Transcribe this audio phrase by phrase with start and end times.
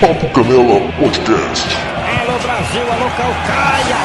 [0.00, 1.68] Papo Canela Podcast.
[2.20, 3.96] Alô Brasil, alô Calcaia.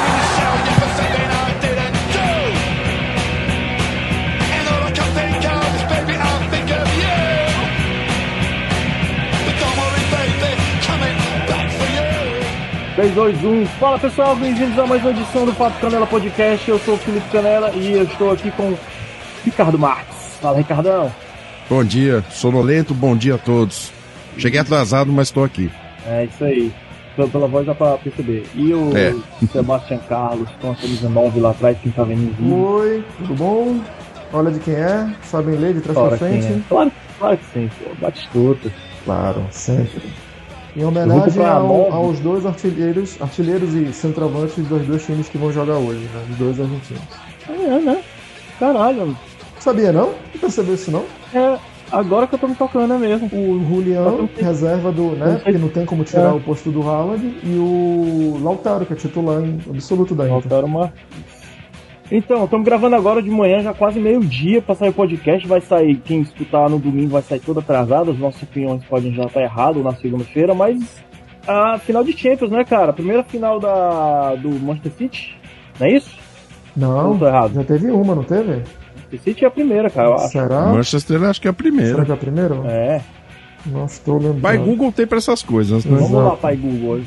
[12.95, 13.65] Três, dois, um.
[13.65, 16.69] Fala pessoal, bem-vindos a mais uma edição do Papo Canela Podcast.
[16.69, 18.77] Eu sou o Felipe Canela e eu estou aqui com
[19.45, 20.37] Ricardo Marques.
[20.41, 21.11] Fala, Ricardão.
[21.69, 23.98] Bom dia, sonolento, bom dia a todos.
[24.37, 25.69] Cheguei atrasado, mas estou aqui.
[26.07, 26.71] É isso aí.
[27.31, 28.45] Pela, voz dá pra perceber.
[28.55, 29.13] E o É.
[29.51, 32.55] Sebastião Carlos com a camisa 9 lá atrás, quem tá vendo em vídeo.
[32.57, 33.79] Oi, tudo bom?
[34.31, 36.45] Olha de quem é, sabem ler de trás Fora pra frente?
[36.45, 36.59] é.
[36.69, 37.89] Claro, claro que sim, pô.
[37.99, 38.71] Batistuta.
[39.03, 40.01] Claro, sempre.
[40.77, 45.75] Em homenagem ao- aos dois artilheiros, artilheiros e centroavantes dos dois times que vão jogar
[45.77, 46.21] hoje, né?
[46.29, 47.01] Os dois argentinos.
[47.49, 48.01] É, né?
[48.59, 49.17] Caralho.
[49.59, 50.09] Sabia não?
[50.33, 51.03] Não percebeu isso não?
[51.33, 51.57] É,
[51.91, 53.27] agora que eu tô me tocando, é mesmo.
[53.27, 55.39] O Julian, sei- reserva do, né?
[55.43, 56.31] Porque não tem como tirar É.
[56.33, 60.41] o posto do Haaland, e o Lautaro, que é titular em absoluto da Inter.
[60.41, 60.93] Faltaram uma.
[62.11, 65.47] Então, estamos gravando agora de manhã, já quase meio-dia para sair o podcast.
[65.47, 68.09] Vai sair, quem escutar no domingo vai sair todo atrasado.
[68.11, 71.03] Os nossos opiniões podem já estar errados na segunda-feira, mas
[71.47, 72.91] a final de Champions, né, cara?
[72.93, 75.37] Primeira final da, do Manchester City,
[75.79, 76.17] não é isso?
[76.75, 77.53] Não, Não, errado.
[77.53, 78.63] já teve uma, não teve?
[79.11, 80.29] Manchester City é a primeira, cara, eu acho.
[80.29, 80.61] Será?
[80.67, 82.05] Manchester acho que é a Será primeira.
[82.05, 82.55] que é a primeira?
[82.67, 83.01] É,
[83.65, 84.41] Não estou lembrando.
[84.41, 85.83] Pai Google tem pra essas coisas.
[85.85, 85.97] né?
[85.97, 87.01] vamos lá, pai Google.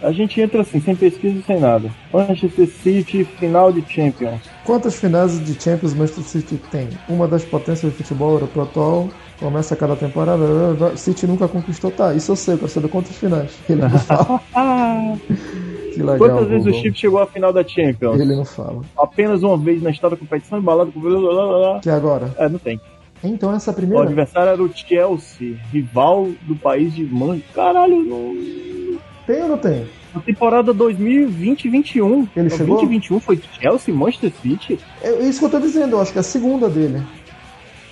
[0.00, 1.90] A gente entra assim, sem pesquisa e sem nada.
[2.12, 4.40] Manchester City, final de Champions.
[4.64, 6.88] Quantas finais de Champions Manchester City tem?
[7.08, 9.08] Uma das potências do futebol europeu atual.
[9.40, 10.96] Começa cada temporada.
[10.96, 11.90] City nunca conquistou.
[11.90, 13.50] Tá, isso eu sei, eu quero saber quantas finais.
[13.68, 14.40] Ele não fala.
[16.00, 16.18] Que legal.
[16.18, 16.82] quantas vezes o Google.
[16.82, 18.20] Chip chegou à final da Champions?
[18.20, 18.82] Ele não fala.
[18.96, 21.00] apenas uma vez na história da competição embalado com.
[21.00, 21.80] blá, blá, blá, blá.
[21.80, 22.34] Que agora?
[22.38, 22.80] É, não tem.
[23.22, 24.04] Então essa é a O primeira?
[24.04, 27.40] adversário era o Chelsea, rival do país de Man.
[27.54, 28.98] Caralho, no...
[29.26, 29.86] Tem ou não tem?
[30.14, 32.28] na temporada 2020-21.
[32.36, 32.76] Ele chegou?
[32.76, 34.78] 2021 foi Chelsea, Manchester City?
[35.02, 37.02] É isso que eu tô dizendo, eu acho que é a segunda dele.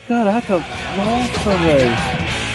[0.09, 0.55] Caraca,
[0.97, 2.46] nossa, velho.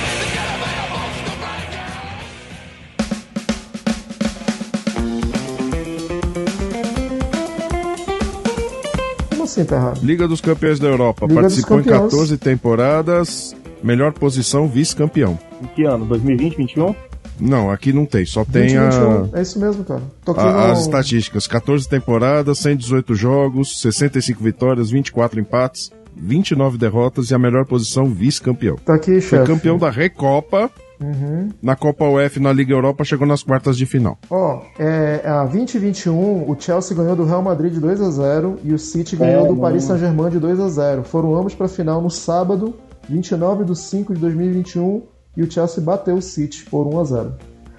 [9.51, 10.00] Assim tá errado?
[10.03, 11.25] Liga dos Campeões da Europa.
[11.28, 12.12] Liga Participou em Campeões.
[12.12, 13.56] 14 temporadas.
[13.84, 15.38] Melhor posição, vice-campeão.
[15.62, 16.06] Em que ano?
[16.06, 16.95] 2020, 21?
[17.39, 19.38] Não, aqui não tem, só tem 20, a, 21.
[19.38, 20.01] É isso mesmo, cara.
[20.23, 20.59] Tô aqui a- no...
[20.72, 21.47] as estatísticas.
[21.47, 28.75] 14 temporadas, 118 jogos, 65 vitórias, 24 empates, 29 derrotas e a melhor posição, vice-campeão.
[28.85, 29.47] Tá aqui, Foi chefe.
[29.51, 30.69] campeão da Recopa.
[31.01, 31.50] Uhum.
[31.62, 34.17] Na Copa UF, na Liga Europa, chegou nas quartas de final.
[34.29, 38.73] Ó, é, a 2021, o Chelsea ganhou do Real Madrid de 2 a 0 e
[38.73, 39.61] o City ganhou É, do mano.
[39.61, 42.75] Paris Saint-Germain de 2 a 0 Foram ambos pra final no sábado,
[43.09, 45.01] 29 de 5 de 2021,
[45.35, 47.34] e o Chelsea bateu o City por 1 a 0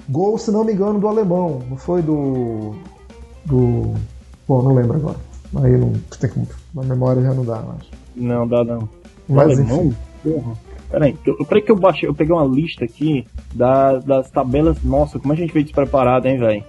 [0.08, 2.74] Gol, se não me engano, do alemão, não foi do.
[3.44, 3.94] do.
[4.48, 5.16] Bom, não lembro agora.
[5.62, 6.48] Aí não tem como.
[6.74, 7.82] Na memória já não dá mais.
[8.16, 8.88] Não, dá não.
[9.28, 9.84] Mas Alemão?
[9.84, 9.96] enfim.
[10.24, 10.52] Porra.
[10.92, 14.76] Peraí, que eu, peraí que eu baixei, eu peguei uma lista aqui da- das tabelas.
[14.84, 16.62] Nossa, como a gente veio despreparado, hein, velho?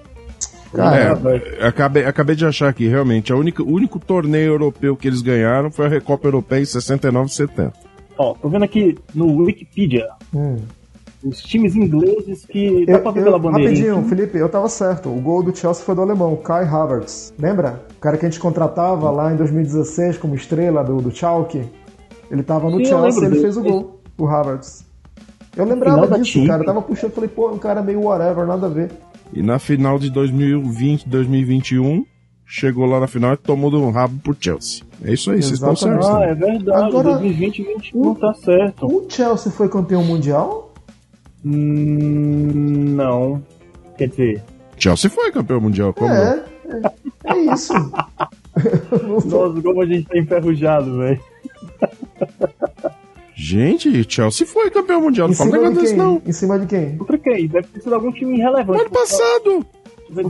[0.74, 1.20] Cara,
[1.60, 5.22] É, acabei, acabei de achar aqui, realmente, a única, o único torneio europeu que eles
[5.22, 7.74] ganharam foi a Recopa Europeia em 69 e 70.
[8.18, 10.58] Ó, tô vendo aqui no Wikipedia hum.
[11.24, 12.86] os times ingleses que.
[12.88, 13.94] Dá Eu- pra ver eu- pela bandeirinha.
[13.94, 15.10] rapidinho, Felipe, eu tava certo.
[15.10, 17.34] O gol do Chelsea foi do alemão, Kai Havertz.
[17.38, 17.84] Lembra?
[17.96, 21.64] O cara que a gente contratava lá em 2016 como estrela do, do Schalke.
[22.32, 23.42] Ele tava no Sim, eu Chelsea lembro ele dele.
[23.42, 24.86] fez o gol, o Havertz.
[25.56, 26.62] Eu lembrava disso, cara.
[26.62, 28.92] Eu tava puxando, falei, pô, um cara meio whatever, nada a ver.
[29.32, 32.06] E na final de 2020, 2021,
[32.46, 34.84] chegou lá na final e tomou do rabo pro Chelsea.
[35.04, 36.06] É isso aí, vocês estão Exatamente.
[36.06, 36.10] certos.
[36.10, 36.32] Ah, né?
[36.32, 36.86] é verdade.
[36.86, 38.86] Agora- 2020 e 2021 tá certo.
[38.88, 40.74] O Chelsea foi campeão mundial?
[41.46, 43.44] Hum, não.
[43.98, 44.44] Quer dizer,
[44.78, 46.12] Chelsea foi campeão mundial, como?
[46.12, 46.44] É,
[47.26, 47.74] é, é isso.
[49.26, 51.20] Nossa, como a gente tá enferrujado, velho.
[53.46, 55.98] Gente, Chelsea foi campeão mundial, não fala negócio desse quem?
[55.98, 56.22] não.
[56.26, 56.98] Em cima de quem?
[56.98, 57.48] Contra quem?
[57.48, 58.80] Deve ter sido algum time irrelevante.
[58.82, 59.66] Ano passado!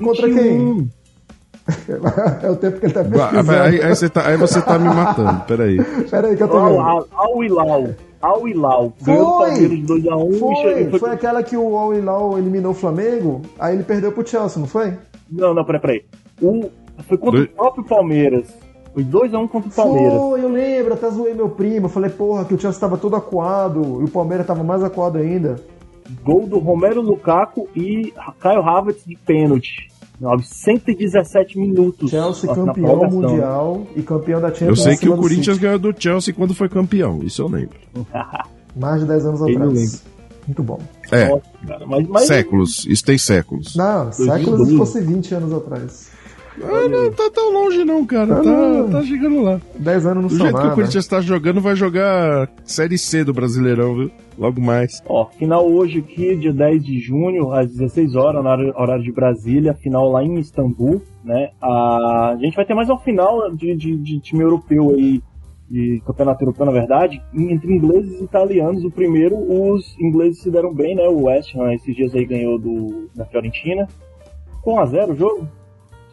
[0.01, 0.89] Contra quem?
[2.44, 3.51] É o tempo que ele tá pesquisando.
[3.51, 5.77] Aí, aí você tá, aí você tá me matando, peraí.
[6.10, 6.80] Pera aí que eu tô vendo.
[6.81, 7.88] Al Al Hilal.
[8.21, 8.94] Al Hilal.
[9.01, 9.48] Ganhou do Foi!
[9.50, 11.00] Palmeiras de 2x1 e Foi, chegou.
[11.00, 14.68] foi aquela que o Al Hilal eliminou o Flamengo, aí ele perdeu pro Chelsea, não
[14.68, 14.94] foi?
[15.31, 16.06] Não, não, peraí, peraí.
[16.42, 16.69] O...
[17.07, 18.48] Foi contra Dois- o próprio Palmeiras.
[18.94, 20.19] Foi 2x1 contra o Palmeiras.
[20.19, 23.16] Foi, eu lembro, até zoei meu primo, eu falei, porra, que o Chelsea tava todo
[23.16, 25.56] acuado e o Palmeiras tava mais acuado ainda.
[26.24, 29.88] Gol do Romero Lukaku e Caio Havertz de pênalti.
[30.19, 32.10] 917 minutos.
[32.10, 33.19] Chelsea na campeão prorrogação.
[33.19, 35.60] mundial e campeão da Eu Champions sei que o Corinthians City.
[35.60, 37.78] ganhou do Chelsea quando foi campeão, isso eu lembro.
[38.75, 40.04] Mais de 10 anos Ele atrás.
[40.48, 40.80] Muito bom.
[41.12, 42.86] É, Nossa, cara, mas, mas séculos.
[42.86, 43.75] Isso tem séculos.
[43.75, 46.12] Não, séculos se fosse 20 anos atrás.
[46.61, 48.35] Ah, não tá tão longe não, cara.
[48.35, 48.89] Tá, não.
[48.89, 49.59] tá chegando lá.
[49.75, 50.75] 10 anos não Do jeito que o.
[50.75, 54.11] Corinthians tá jogando, vai jogar Série C do Brasileirão, viu?
[54.38, 55.01] Logo mais.
[55.07, 59.73] Ó, final hoje aqui, dia 10 de junho, às 16 horas, horário, horário de Brasília,
[59.73, 61.50] final lá em Istambul, né?
[61.61, 65.21] A gente vai ter mais uma final de, de, de time europeu aí,
[65.69, 68.83] de campeonato europeu, na verdade, entre ingleses e italianos.
[68.83, 71.07] O primeiro, os ingleses se deram bem, né?
[71.07, 73.88] O West Ham esses dias aí ganhou do, da Fiorentina.
[74.61, 75.47] Com 1x0 o jogo,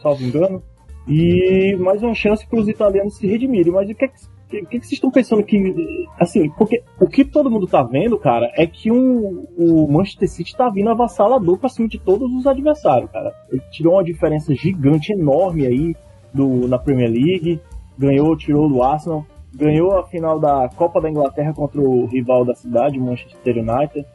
[0.03, 0.63] salvo engano.
[1.09, 3.73] E mais uma chance para os italianos se redimirem.
[3.73, 4.11] Mas o que é
[4.51, 6.07] que, é que vocês estão pensando que.
[6.19, 10.57] Assim, porque o que todo mundo tá vendo, cara, é que um, o Manchester City
[10.57, 13.33] tá vindo avassalador pra cima de todos os adversários, cara.
[13.51, 15.95] Ele tirou uma diferença gigante, enorme aí
[16.35, 17.61] do, na Premier League.
[17.97, 19.25] Ganhou, tirou do Arsenal.
[19.55, 24.07] Ganhou a final da Copa da Inglaterra contra o rival da cidade, o Manchester United.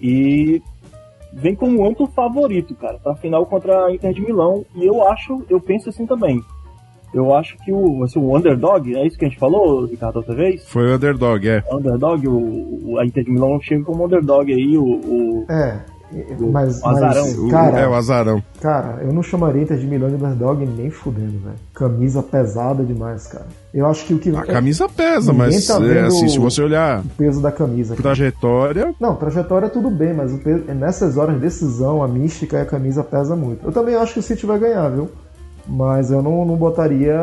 [0.00, 0.62] E
[1.32, 4.64] vem como amplo favorito, cara, pra final contra a Inter de Milão.
[4.74, 6.40] E eu acho, eu penso assim também.
[7.12, 10.32] Eu acho que o, assim, o underdog, é isso que a gente falou, Ricardo, outra
[10.34, 10.64] vez?
[10.68, 11.64] Foi o underdog, é.
[11.72, 15.80] Underdog, o, o- a Inter de Milão chega como underdog aí, o, o- É,
[16.50, 17.24] mas, O azarão.
[17.24, 18.42] mas O- cara, é o azarão.
[18.60, 21.56] cara, eu não chamaria Inter de Milão de underdog nem fudendo, velho.
[21.74, 23.46] Camisa pesada demais, cara.
[23.72, 27.00] Eu acho que o que A camisa pesa, mas tá é, assim, se você olhar
[27.00, 27.94] o peso da camisa.
[27.94, 28.02] cara.
[28.02, 32.60] trajetória, Não, trajetória tudo bem, mas o peso- nessas horas de decisão, a mística e
[32.62, 33.64] a camisa pesa muito.
[33.66, 35.08] Eu também acho que o City vai ganhar, viu?
[35.66, 37.16] Mas eu não, não botaria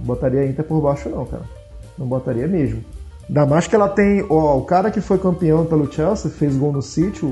[0.00, 1.42] botaria a Inter por baixo não, cara.
[1.98, 2.80] Não botaria mesmo.
[3.28, 6.72] Ainda mais que ela tem, ó, o cara que foi campeão pelo Chelsea fez gol
[6.72, 7.24] no City,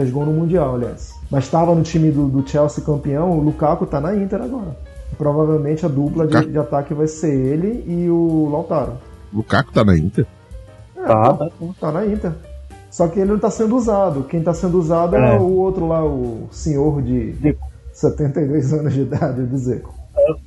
[0.00, 1.14] fez gol no Mundial, aliás.
[1.30, 4.76] Mas estava no time do, do Chelsea campeão, o Lukaku tá na Inter agora.
[5.18, 8.92] Provavelmente a dupla de, de ataque vai ser ele e o Lautaro.
[9.32, 10.26] Lukaku tá na Inter.
[10.96, 11.48] É, Tá, tá.
[11.80, 12.32] Tá na Inter.
[12.90, 14.24] Só que ele não tá sendo usado.
[14.24, 15.38] Quem tá sendo usado é, É.
[15.38, 17.66] o outro lá, o senhor de Zico.
[17.92, 19.94] 72 anos de idade, o Zico.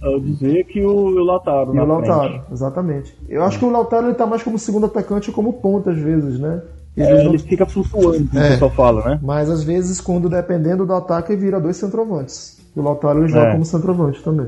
[0.02, 2.44] eu, dizer que o, o Lautaro E o Lautaro, frente.
[2.52, 3.18] exatamente.
[3.30, 5.98] Eu acho que o Lautaro ele tá mais como segundo atacante ou como ponta às
[5.98, 6.62] vezes, né?
[6.96, 8.48] É, Eles não- ele fica flutuando, como É.
[8.48, 9.20] o pessoal fala, né?
[9.24, 12.60] Mas às vezes, quando dependendo do ataque, vira dois centroavantes.
[12.76, 13.52] E o Lautaro ele joga É.
[13.54, 14.48] como centroavante também.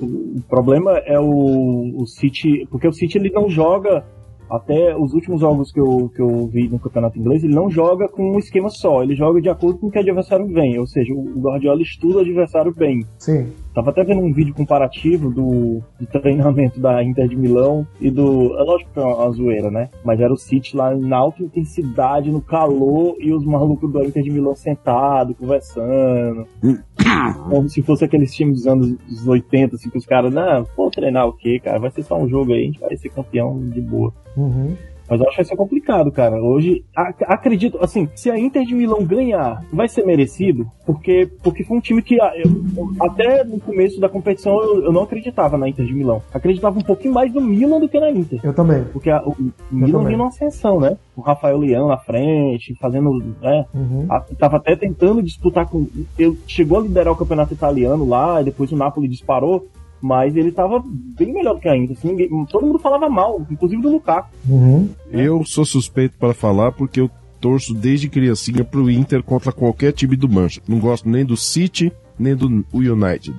[0.00, 0.04] O,
[0.38, 4.04] o problema é o, o City, porque o City ele não joga
[4.48, 8.06] até os últimos jogos que eu, que eu vi no campeonato inglês, ele não joga
[8.08, 10.86] com um esquema só, ele joga de acordo com o que o adversário vem, ou
[10.86, 13.04] seja, o Guardiola estuda o adversário bem.
[13.18, 13.48] Sim.
[13.76, 18.58] Tava até vendo um vídeo comparativo do, do treinamento da Inter de Milão e do.
[18.58, 19.90] É lógico que é uma zoeira, né?
[20.02, 24.22] Mas era o City lá na alta intensidade, no calor, e os malucos da Inter
[24.22, 26.48] de Milão sentados, conversando.
[27.50, 28.96] Como se fosse aqueles times dos anos
[29.26, 31.78] 80, assim, que os caras, não, vou treinar o quê, cara?
[31.78, 34.10] Vai ser só um jogo aí, a gente vai ser campeão de boa.
[34.38, 34.74] Uhum.
[35.08, 36.36] Mas eu acho que vai ser complicado, cara.
[36.42, 41.62] Hoje, ac- acredito, assim, se a Inter de Milão ganhar, vai ser merecido, porque, porque
[41.64, 45.02] foi um time que ah, eu- eu- até no começo da competição eu, eu não
[45.02, 46.22] acreditava na Inter de Milão.
[46.32, 48.40] Acreditava um pouquinho mais no Milan do que na Inter.
[48.42, 48.84] Eu também.
[48.92, 50.06] Porque a- o, o Milan também.
[50.06, 50.96] vinha numa ascensão, né?
[51.16, 53.10] O Rafael Leão na frente, fazendo.
[53.40, 53.64] Né?
[53.74, 54.06] Uhum.
[54.08, 55.86] A- Tava até tentando disputar com.
[56.18, 59.66] Eu, chegou a liderar o campeonato italiano lá, e depois o Napoli disparou.
[60.00, 60.82] Mas ele tava
[61.18, 61.96] bem melhor do que a Inter.
[61.96, 64.28] Assim, ninguém- todo mundo falava mal, inclusive do Lukaku.
[64.48, 64.88] Uhum.
[65.10, 67.10] Eu sou suspeito para falar porque eu
[67.40, 70.64] torço desde criancinha pro Inter contra qualquer time do Manchester.
[70.68, 73.34] Não gosto nem do City, nem do United.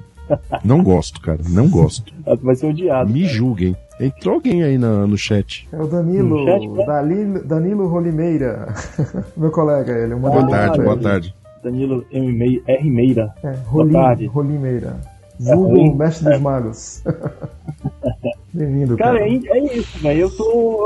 [0.63, 2.13] Não gosto, cara, não gosto.
[2.43, 3.11] Vai ser odiado.
[3.11, 3.75] Me julguem.
[3.99, 5.67] Entrou alguém aí na- no chat.
[5.71, 6.85] É o Danilo, chat, né?
[6.85, 8.73] Danilo, Danilo Rolimeira.
[9.37, 10.13] Meu colega, ele.
[10.13, 11.35] Uma Boa Boa tarde, boa tarde.
[11.63, 12.61] Danilo M.
[12.67, 12.89] R.
[12.91, 13.33] Meira.
[13.43, 14.25] É, Boa tarde.
[14.27, 14.99] Rolimeira.
[15.45, 15.95] É Vulgo ruim?
[15.95, 17.03] mestre dos magos.
[18.53, 19.19] Bem-vindo, cara.
[19.19, 20.21] Cara, é, é isso, velho.
[20.21, 20.43] Eu tô.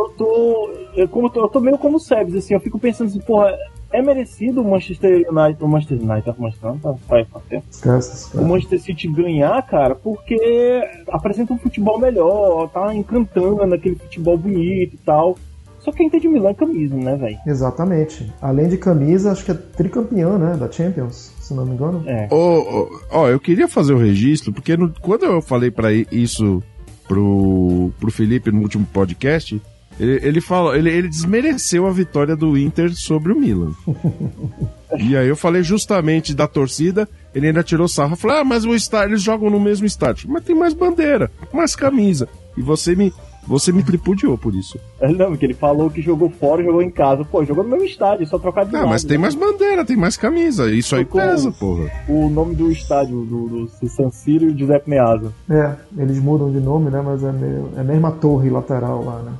[0.08, 0.74] Eu tô.
[0.96, 2.54] Eu, como, eu tô- meio como o Sebs, assim.
[2.54, 3.56] Eu fico pensando assim, porra,
[3.94, 5.64] é merecido o Manchester United.
[5.64, 7.66] O Manchester United, o Manchester United, tá, faz faz tempo.
[7.72, 8.38] Esquece, esquece.
[8.44, 14.96] o Manchester City ganhar, cara, porque apresenta um futebol melhor, tá encantando aquele futebol bonito
[14.96, 15.38] e tal.
[15.80, 17.40] Só que a Inter de Milão é camisa, né, velho?
[17.48, 18.32] Exatamente.
[18.40, 20.56] Além de camisa, acho que é tricampeã, né?
[20.56, 22.04] Da Champions, se não me engano.
[22.08, 22.28] É.
[22.32, 26.64] Ó, ó, ó, eu queria fazer o registro, porque no- quando eu falei para isso
[27.08, 29.62] pro, pro Felipe no último podcast,
[30.00, 33.74] ele, ele, falou, ele, ele desmereceu a vitória do Inter sobre o Milan.
[34.98, 38.74] e aí eu falei justamente da torcida, ele ainda tirou sarro, falou, ah, mas o
[38.74, 40.30] estádio, eles jogam no mesmo estádio.
[40.30, 42.28] Mas tem mais bandeira, mais camisa.
[42.58, 43.14] E você me,
[43.48, 44.80] você me tripudiou por isso.
[45.02, 47.26] Não, porque ele falou que jogou fora e jogou em casa.
[47.26, 49.22] Pô, jogou no mesmo estádio, só trocar de Ah, lado, mas tem né?
[49.24, 50.72] mais bandeira, tem mais camisa.
[50.72, 51.22] Isso aí Trocou.
[51.22, 51.90] pesa, porra.
[52.08, 55.34] O nome do estádio do, do San Siro e o Giuseppe Meazza.
[55.50, 57.02] É, eles mudam de nome, né?
[57.04, 59.34] Mas é, meio, é a mesma torre lateral lá, né?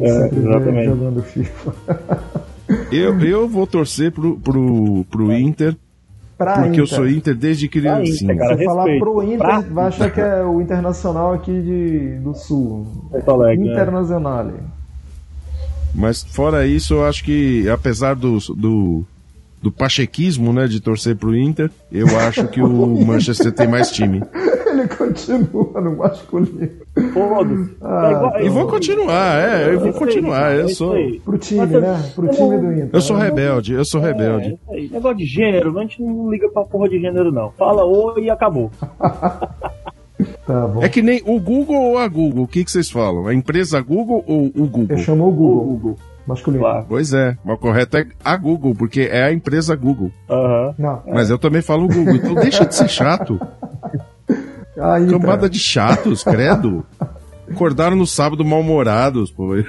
[0.00, 0.84] É, exatamente.
[0.86, 1.74] jogando FIFA.
[2.90, 5.76] Eu, eu vou torcer pro, pro, pro Inter,
[6.36, 6.96] Pra porque eu Inter.
[6.96, 8.32] sou Inter desde criancinha.
[8.32, 8.56] Inter, cara.
[8.56, 9.04] Se eu falar respeito.
[9.04, 12.86] pro Inter, Pra vai achar que é o Internacional aqui de, do Sul.
[13.10, 13.72] Porto Alegre, né?
[13.72, 14.50] Internacional.
[15.94, 19.04] Mas fora isso, eu acho que, apesar do, do,
[19.62, 22.68] do pachequismo, né, de torcer pro Inter, eu acho que o
[23.06, 24.20] Manchester tem mais time.
[24.74, 26.68] Ele continua no masculino.
[27.12, 27.76] Foda-se.
[27.80, 30.40] Ah, Tá igual- E vou continuar, é, eu vou aí, continuar.
[30.40, 30.94] cara, Eu sou.
[31.24, 32.02] Pro time, eu- né?
[32.14, 32.90] Pro eu time do Inter.
[32.92, 34.46] eu sou rebelde, eu sou É, rebelde.
[34.54, 34.88] isso aí.
[34.90, 37.50] Negócio de gênero, a gente não liga pra porra de gênero, não.
[37.52, 38.70] Fala oi e acabou.
[40.46, 40.82] Tá bom.
[40.82, 43.26] É que nem o Google ou a Google, o que, que vocês falam?
[43.26, 44.86] A empresa Google ou o Google?
[44.90, 45.64] Ele chamou o O Google.
[45.64, 45.96] Google.
[46.26, 46.62] Masculino.
[46.62, 46.86] Claro.
[46.88, 50.10] Pois é, mas o correto é a Google, porque é a empresa Google.
[50.30, 50.74] Aham.
[50.78, 51.02] Não.
[51.08, 53.38] Mas eu também falo Google, então deixa de ser chato.
[54.78, 55.18] A Inter.
[55.18, 56.84] Cambada de chatos, credo.
[57.50, 59.54] Acordaram no sábado mal-humorados, pô.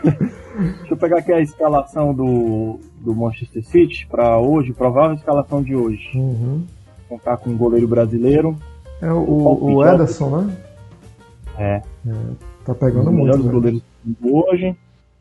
[0.00, 5.74] Deixa eu pegar aqui a escalação do, do Manchester City pra hoje, provável escalação de
[5.74, 6.10] hoje.
[6.14, 6.64] Uhum.
[7.08, 8.56] Contar com um goleiro brasileiro.
[9.00, 10.56] É o, o Palpite, Ederson, né?
[11.58, 11.82] É,
[12.64, 13.52] Tá um pegando dos muito, melhores velho.
[13.54, 14.76] goleiros de hoje.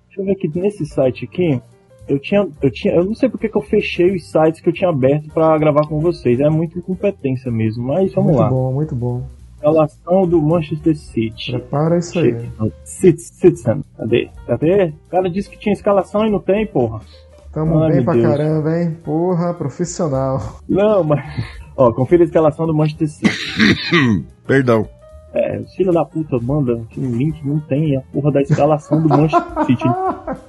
[0.07, 1.61] Deixa eu ver aqui nesse site aqui.
[2.09, 4.73] Eu tinha, eu tinha, eu não sei porque que eu fechei os sites que eu
[4.73, 6.39] tinha aberto pra gravar com vocês.
[6.39, 8.49] É muita incompetência mesmo, mas vamos Muito lá.
[8.49, 9.23] bom, muito bom.
[9.55, 11.51] Escalação do Manchester City.
[11.51, 12.49] Prepara isso aí.
[12.83, 14.29] Cit- Citizen, cadê?
[14.47, 14.85] Cadê?
[15.05, 17.01] O cara disse que tinha escalação e não tem, porra.
[17.53, 18.25] Tamo Ai, bem pra Deus.
[18.27, 18.97] caramba, hein?
[19.03, 20.59] Porra, profissional.
[20.67, 21.19] Não, mas.
[21.75, 23.29] Ó, confira a escalação do Manchester City.
[24.47, 24.87] Perdão.
[25.33, 28.99] É, os filho da puta manda aqui um link, não tem a porra da escalação
[29.01, 29.83] do Manchester City.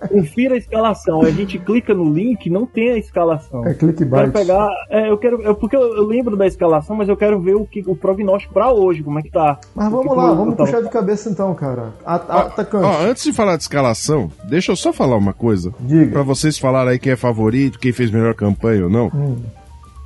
[0.09, 3.59] Confira a escalação, a gente clica no link, não tem a escalação.
[3.67, 4.33] É Eu quero clickbait.
[4.33, 4.69] pegar.
[4.89, 5.43] É, eu quero.
[5.47, 8.55] é porque eu, eu lembro da escalação, mas eu quero ver o, que, o prognóstico
[8.55, 9.59] pra hoje, como é que tá.
[9.75, 11.93] Mas vamos lá, eu- vamos eu tava- puxar de cabeça então, cara.
[12.05, 12.85] A- Ó, Atacante.
[12.87, 15.73] ó, antes de falar de escalação, deixa eu só falar uma coisa.
[15.73, 16.23] Pra Diga.
[16.23, 19.09] vocês falarem aí quem é favorito, quem fez melhor campanha ou não.
[19.15, 19.37] Hum,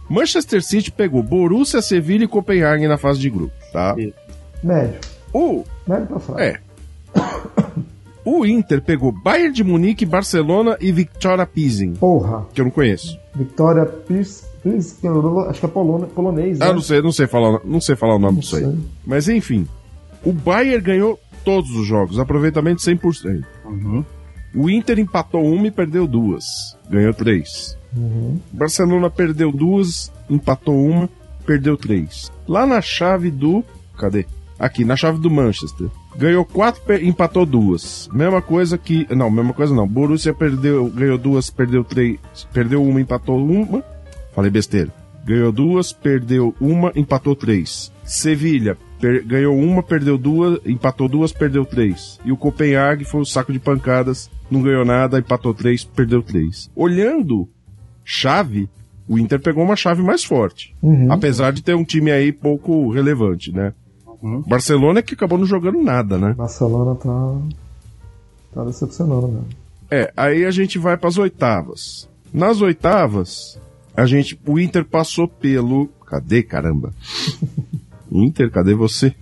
[0.09, 3.95] Manchester City pegou Borussia, Sevilha e Copenhague na fase de grupo, tá?
[3.97, 4.12] Isso.
[4.64, 4.99] Médio.
[5.33, 6.40] O, Médio pra fraco.
[6.40, 6.61] é.
[8.26, 12.47] O Inter pegou Bayern de Munique, Barcelona e Victoria Pilsen, Porra.
[12.54, 13.18] que eu não conheço.
[13.35, 14.47] Vitória Pis.
[14.62, 14.99] Pis
[15.47, 16.66] acho que é polone, polonês, né?
[16.66, 18.62] Ah, não sei, não sei falar, não sei falar o nome Não disso aí.
[18.62, 18.78] sei.
[19.04, 19.68] Mas enfim,
[20.25, 23.44] o Bayern ganhou todos os jogos, aproveitamento 100%.
[23.66, 24.02] Uhum.
[24.54, 26.47] O Inter empatou uma e perdeu duas,
[26.88, 27.76] ganhou três.
[27.94, 28.38] Uhum.
[28.50, 31.11] Barcelona perdeu duas, empatou uma,
[31.44, 32.33] perdeu três.
[32.49, 33.62] Lá na chave do.
[33.99, 34.25] Cadê?
[34.58, 35.88] Aqui, na chave do Manchester.
[36.16, 38.08] Ganhou quatro, empatou duas.
[38.12, 39.06] Mesma coisa que.
[39.14, 39.87] Não, mesma coisa não.
[39.87, 42.18] Borussia perdeu, ganhou duas, perdeu três.
[42.52, 43.82] Perdeu uma, empatou uma.
[44.34, 44.92] Falei besteira.
[45.25, 47.92] Ganhou duas, perdeu uma, empatou três.
[48.04, 48.76] Sevilha
[49.25, 52.18] ganhou uma, perdeu duas, empatou duas, perdeu três.
[52.25, 56.70] E o Copenhague foi um saco de pancadas, não ganhou nada, empatou três, perdeu três.
[56.75, 57.49] Olhando
[58.04, 58.68] chave,
[59.08, 60.75] o Inter pegou uma chave mais forte.
[60.82, 61.12] Uhum.
[61.12, 63.73] Apesar de ter um time aí pouco relevante, né?
[64.25, 64.40] Uhum.
[64.47, 66.33] Barcelona é que acabou não jogando nada, né?
[66.33, 67.38] Barcelona tá.
[68.54, 69.49] Tá decepcionando mesmo.
[69.90, 72.09] É, aí a gente vai pras oitavas.
[72.33, 73.59] Nas oitavas,
[73.95, 76.90] a gente, o Inter passou pelo, cadê caramba?
[78.11, 79.14] Inter, cadê você?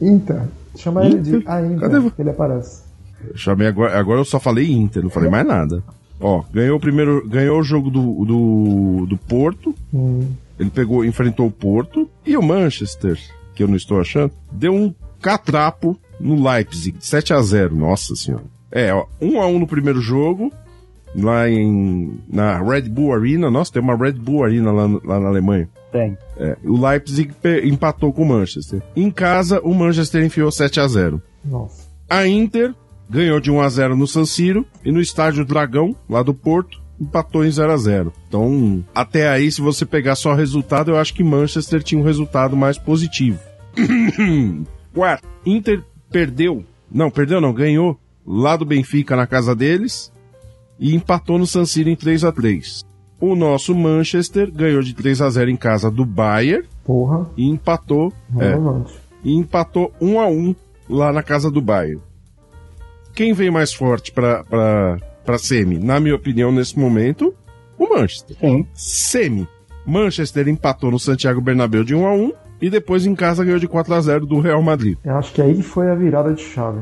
[0.00, 0.42] Inter.
[0.76, 1.50] Chama ele de Inter?
[1.50, 2.82] A Inter, Cadê ele aparece.
[3.28, 5.82] Eu chamei agora, agora eu só falei Inter, não falei mais nada.
[6.20, 10.28] Ó, ganhou o primeiro, ganhou o jogo do, do, do Porto, Hum.
[10.58, 13.18] ele pegou, enfrentou o Porto e o Manchester,
[13.54, 18.44] que eu não estou achando, deu um catrapo no Leipzig, 7 a 0 nossa senhora.
[18.70, 20.52] É, ó, 1 a 1 no primeiro jogo,
[21.14, 25.28] lá em na Red Bull Arena, nossa, tem uma Red Bull Arena lá, lá na
[25.28, 25.68] Alemanha.
[25.92, 26.18] Tem.
[26.36, 27.32] É, o Leipzig
[27.62, 28.82] empatou com o Manchester.
[28.96, 31.88] Em casa, o Manchester enfiou 7 a 0 Nossa.
[32.10, 32.74] a Inter
[33.08, 36.82] ganhou de 1 a 0 no San Siro e no estádio Dragão, lá do Porto,
[37.00, 38.12] empatou em 0 a 0.
[38.28, 42.56] Então, até aí, se você pegar só resultado, eu acho que Manchester tinha um resultado
[42.56, 43.38] mais positivo.
[44.94, 50.12] Quarto, Inter perdeu, não, perdeu não, ganhou lá do Benfica na casa deles
[50.78, 52.84] e empatou no San Siro em 3 a 3.
[53.20, 57.28] O nosso Manchester ganhou de 3 a 0 em casa do Bayern Porra.
[57.36, 58.54] e empatou, é,
[59.24, 60.54] e empatou 1 a 1
[60.88, 62.00] lá na casa do Bayern.
[63.14, 64.44] Quem vem mais forte pra,
[65.24, 65.78] pra semi?
[65.78, 67.34] Na minha opinião, nesse momento,
[67.78, 68.36] o Manchester.
[68.38, 68.66] Sim.
[68.74, 69.48] Semi.
[69.86, 73.68] Manchester empatou no Santiago Bernabéu de 1 a 1 e depois em casa ganhou de
[73.68, 74.96] 4 a 0 do Real Madrid.
[75.04, 76.80] Eu acho que aí foi a virada de chave.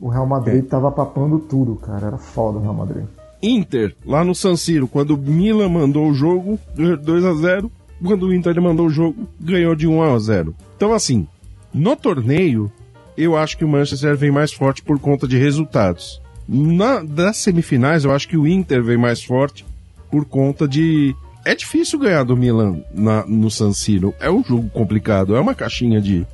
[0.00, 0.28] O Real É.
[0.28, 2.06] Madrid tava papando tudo, cara.
[2.08, 3.04] Era foda o Real Madrid.
[3.42, 7.34] Inter, lá no San Siro, quando o Milan mandou o jogo, ganhou de 2 a
[7.34, 7.70] 0
[8.02, 11.26] Quando o Inter mandou o jogo, ganhou de 1 a 0 Então, assim,
[11.72, 12.70] no torneio,
[13.16, 16.20] eu acho que o Manchester vem mais forte por conta de resultados.
[16.48, 19.64] Na, das semifinais, eu acho que o Inter vem mais forte
[20.10, 21.14] por conta de.
[21.44, 24.14] É difícil ganhar do Milan na, no San Siro.
[24.20, 26.26] É um jogo complicado, é uma caixinha de.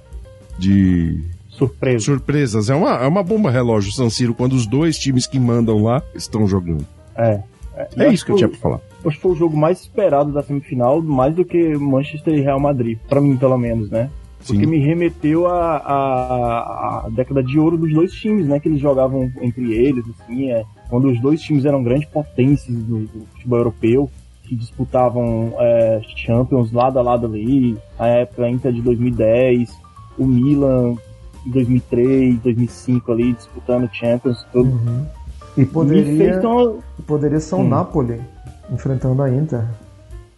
[0.59, 2.05] de Surpresa.
[2.05, 2.71] surpresas.
[2.71, 6.03] É uma, é uma bomba relógio San Siro quando os dois times que mandam lá
[6.15, 6.87] estão jogando.
[7.17, 7.41] É.
[7.97, 8.81] É isso que eu tinha pra falar.
[9.05, 12.61] Acho que foi o jogo mais esperado da semifinal, mais do que Manchester e Real
[12.61, 14.11] Madrid, pra mim pelo menos, né?
[14.47, 14.67] Porque Sim.
[14.67, 18.59] me remeteu à década de ouro dos dois times, né?
[18.59, 23.01] Que eles jogavam entre eles, assim, é, quando os dois times eram grandes potências do,
[23.01, 24.11] do futebol europeu,
[24.45, 29.71] que disputavam é, Champions lado a lado ali, a época Inter de 2010,
[30.19, 30.95] o Milan
[31.47, 34.71] em 2003, 2005 ali, disputando Champions, tudo.
[34.71, 35.07] Uhum.
[35.57, 37.69] E poderia, tão- poderia ser o Hum.
[37.69, 38.21] Napoli
[38.73, 39.65] enfrentando a Inter.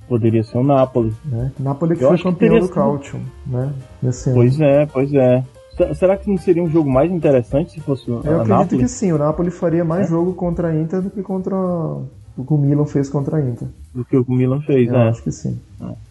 [0.08, 1.12] Poderia ser o Napoli.
[1.24, 1.52] Né?
[1.58, 3.72] Napoli que Eu foi que campeão teria do Calcio, né?
[4.02, 4.34] Ano.
[4.34, 5.44] Pois é, pois é.
[5.76, 8.88] Se- Será que não seria um jogo mais interessante se fosse o Eu acredito que
[8.88, 10.10] sim, o Napoli faria mais É?
[10.10, 13.68] jogo contra a Inter do que contra o que o Milan fez contra a Inter.
[13.94, 15.08] Do que o Milan fez, Eu né?
[15.08, 15.58] acho que sim.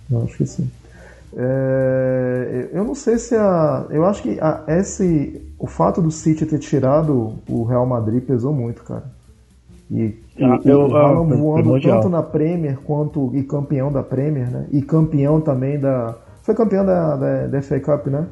[0.10, 0.70] Eu acho que sim.
[1.38, 3.86] É, eu não sei se a.
[3.90, 8.54] Eu acho que a, esse, o fato do City ter tirado o Real Madrid pesou
[8.54, 9.04] muito, cara.
[9.90, 14.04] E Ah, o, eu- o ah, Haaland voando tanto na Premier quanto e campeão da
[14.04, 14.66] Premier, né?
[14.72, 16.16] E campeão também da.
[16.42, 18.28] Foi campeão da, da, da FA Cup, né?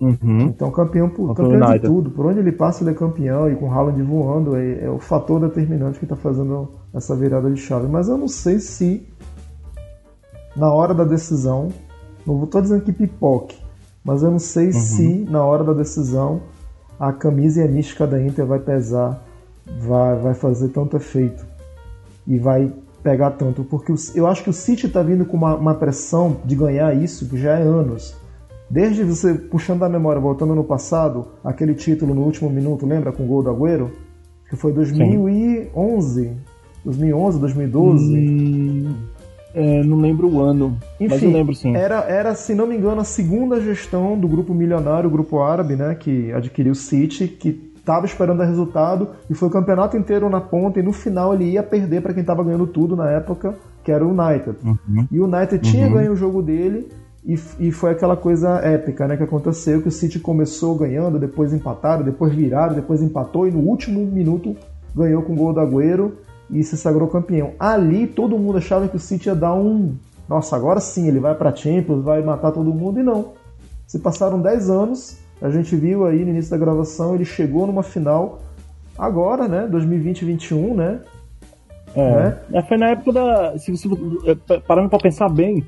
[0.00, 0.42] Uhum.
[0.42, 2.10] Então campeão, por, campeão de tudo.
[2.10, 3.50] Por onde ele passa, ele é campeão.
[3.50, 7.50] E com o Haaland voando, é, é o fator determinante que está fazendo essa virada
[7.50, 7.86] de chave.
[7.86, 9.06] Mas eu não sei se
[10.56, 11.68] na hora da decisão,
[12.26, 13.56] não estou dizendo que pipoque,
[14.02, 16.40] mas eu não sei se na hora da decisão
[16.98, 19.22] a camisa e a mística da Inter vai pesar,
[19.80, 21.46] vai, vai fazer tanto efeito
[22.26, 22.72] e vai
[23.06, 23.62] pegar tanto.
[23.62, 27.28] Porque eu acho que o City está vindo com uma, uma pressão de ganhar isso
[27.28, 28.16] que já é anos.
[28.68, 33.22] Desde você puxando a memória, voltando no passado, aquele título no último minuto, lembra com
[33.22, 33.92] o gol do Agüero?
[34.50, 36.32] Que foi 2011,
[36.84, 38.18] 2011, 2012.
[38.18, 38.94] Hum,
[39.54, 41.76] é, não lembro o ano, mas Enfim, eu lembro sim.
[41.76, 45.76] Era, era, se não me engano, a segunda gestão do grupo milionário, o grupo árabe,
[45.76, 50.28] né, que adquiriu o City, que estava esperando dar resultado e foi o campeonato inteiro
[50.28, 53.54] na ponta e no final ele ia perder para quem estava ganhando tudo na época,
[53.84, 54.56] que era o United.
[54.64, 55.06] Uhum.
[55.08, 56.90] E o United tinha ganho o jogo dele
[57.24, 61.52] e, e foi aquela coisa épica, né, que aconteceu que o City começou ganhando, depois
[61.52, 64.56] empataram, depois viraram, depois empatou e no último minuto
[64.92, 66.14] ganhou com o gol do Agüero
[66.50, 67.52] e se sagrou campeão.
[67.56, 69.94] Ali todo mundo achava que o City ia dar um,
[70.28, 73.34] nossa, agora sim, ele vai para Champions, vai matar todo mundo e não.
[73.86, 77.82] Se passaram 10 anos, a gente viu aí no início da gravação, ele chegou numa
[77.82, 78.40] final
[78.98, 81.00] agora, né, 2020-21, né?
[81.94, 82.58] É.
[82.58, 83.58] É, foi na época da.
[83.58, 83.88] Se você
[84.26, 85.64] é, pa- parando pra pensar bem,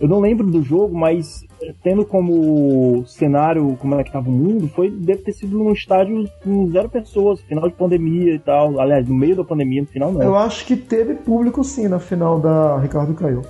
[0.00, 4.32] eu não lembro do jogo, mas é, tendo como cenário como é que tava o
[4.32, 8.78] mundo, foi deve ter sido num estádio com zero pessoas, final de pandemia e tal.
[8.78, 10.22] Aliás, no meio da pandemia, no final não.
[10.22, 12.78] Eu acho que teve público sim na final da.
[12.78, 13.42] Ricardo caiu.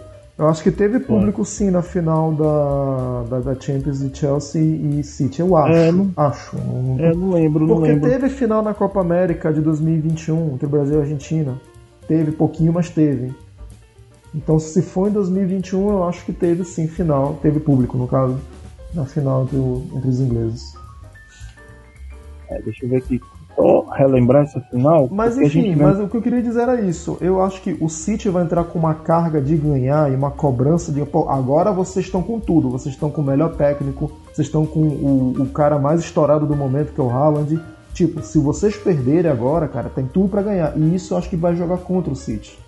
[0.43, 5.05] Eu acho que teve público sim na final da, da, da Champions de Chelsea e
[5.05, 5.39] City.
[5.41, 5.73] Eu acho.
[5.73, 6.57] É, não- Acho.
[6.57, 8.11] Não- É, não lembro, não Porque lembro.
[8.11, 11.55] teve final na Copa América de 2021 entre Brasil e Argentina.
[12.09, 13.33] Teve pouquinho, mas teve.
[14.35, 17.39] Então, se for em 2021, eu acho que teve sim final.
[17.41, 18.37] Teve público, no caso,
[18.93, 20.75] na final entre, o- entre os ingleses.
[22.51, 23.21] É, deixa eu ver aqui.
[23.57, 25.09] Só relembrar essa final.
[25.11, 27.17] Mas enfim, mas o que eu queria dizer era isso.
[27.21, 30.91] Eu acho que o City vai entrar com uma carga de ganhar e uma cobrança
[30.91, 34.65] de pô, agora vocês estão com tudo, vocês estão com o melhor técnico, vocês estão
[34.65, 37.61] com o, o cara mais estourado do momento, que é o Haaland.
[37.95, 40.73] Tipo, se vocês perderem agora, cara, tem tudo pra ganhar.
[40.77, 42.59] E isso eu acho que vai jogar contra o City.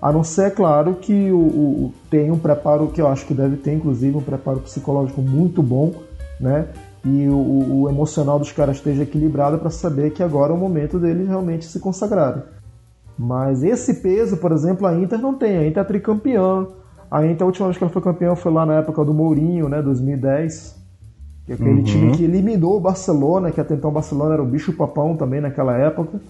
[0.00, 3.34] A não ser, é claro, que o- o- tem um preparo que eu acho que
[3.34, 5.92] deve ter, inclusive, um preparo psicológico muito bom,
[6.40, 6.66] né?
[7.04, 10.98] E o, o- emocional dos caras esteja equilibrado para saber que agora é o momento
[10.98, 12.42] deles realmente se consagrarem.
[13.18, 15.56] Mas esse peso, por exemplo, a Inter não tem.
[15.58, 16.66] A Inter é tricampeã.
[17.10, 19.68] A Inter, a última vez que ela foi campeã foi lá na época do Mourinho,
[19.68, 19.82] né?
[19.82, 20.80] 2010.
[21.44, 21.82] Que é aquele Uhum.
[21.82, 25.76] time que eliminou o Barcelona, que até então o Barcelona era o bicho-papão também naquela
[25.76, 26.20] época.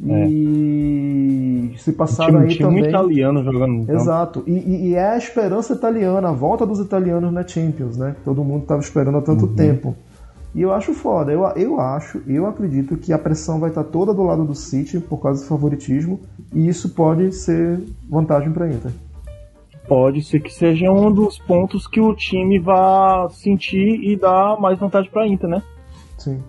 [0.00, 2.88] E se passaram time, aí time também.
[2.88, 3.82] italiano jogando.
[3.82, 3.94] Então.
[3.94, 4.42] Exato.
[4.46, 8.14] E, e- e é a esperança italiana, a volta dos italianos na Champions, né?
[8.24, 9.94] Todo mundo estava esperando há tanto tempo.
[10.54, 11.30] E eu acho foda.
[11.30, 14.98] Eu, eu acho, eu acredito que a pressão vai estar toda do lado do City
[14.98, 16.20] por causa do favoritismo.
[16.52, 18.90] E isso pode ser vantagem para Inter.
[19.86, 24.78] Pode ser que seja um dos pontos que o time vá sentir e dar mais
[24.78, 25.62] vantagem pra Inter, né?
[26.18, 26.42] Sim.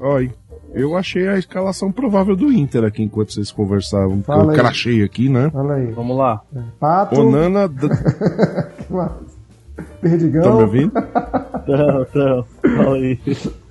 [0.00, 0.32] Olha,
[0.72, 4.22] eu achei a escalação provável do Inter aqui enquanto vocês conversavam.
[4.22, 5.50] Fala eu crachei aqui, né?
[5.52, 5.90] Olha aí.
[5.92, 6.42] Vamos lá.
[6.78, 7.20] Pato.
[7.20, 7.68] Onana.
[10.00, 10.42] Perdigão.
[10.42, 10.92] Tá me ouvindo?
[11.68, 12.44] Então, então,
[12.76, 13.18] fala aí.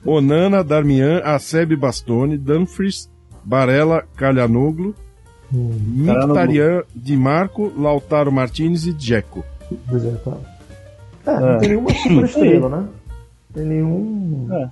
[0.06, 3.10] Onana, Darmian, Acebe Bastoni, Dumfries,
[3.44, 4.94] Barella, Calhanoglu,
[5.52, 5.72] Hum,
[6.06, 9.44] Mkhitaryan, Di Marco, Lautaro Martinez e Dzeko.
[9.72, 10.40] é, claro.
[11.26, 12.88] É, não tem nenhuma super estrela, né?
[13.54, 14.48] Tem nenhum.
[14.52, 14.70] É.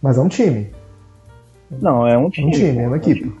[0.00, 0.68] Mas é um time.
[1.80, 2.52] Não, é um É um time.
[2.52, 3.32] time, é uma equipe.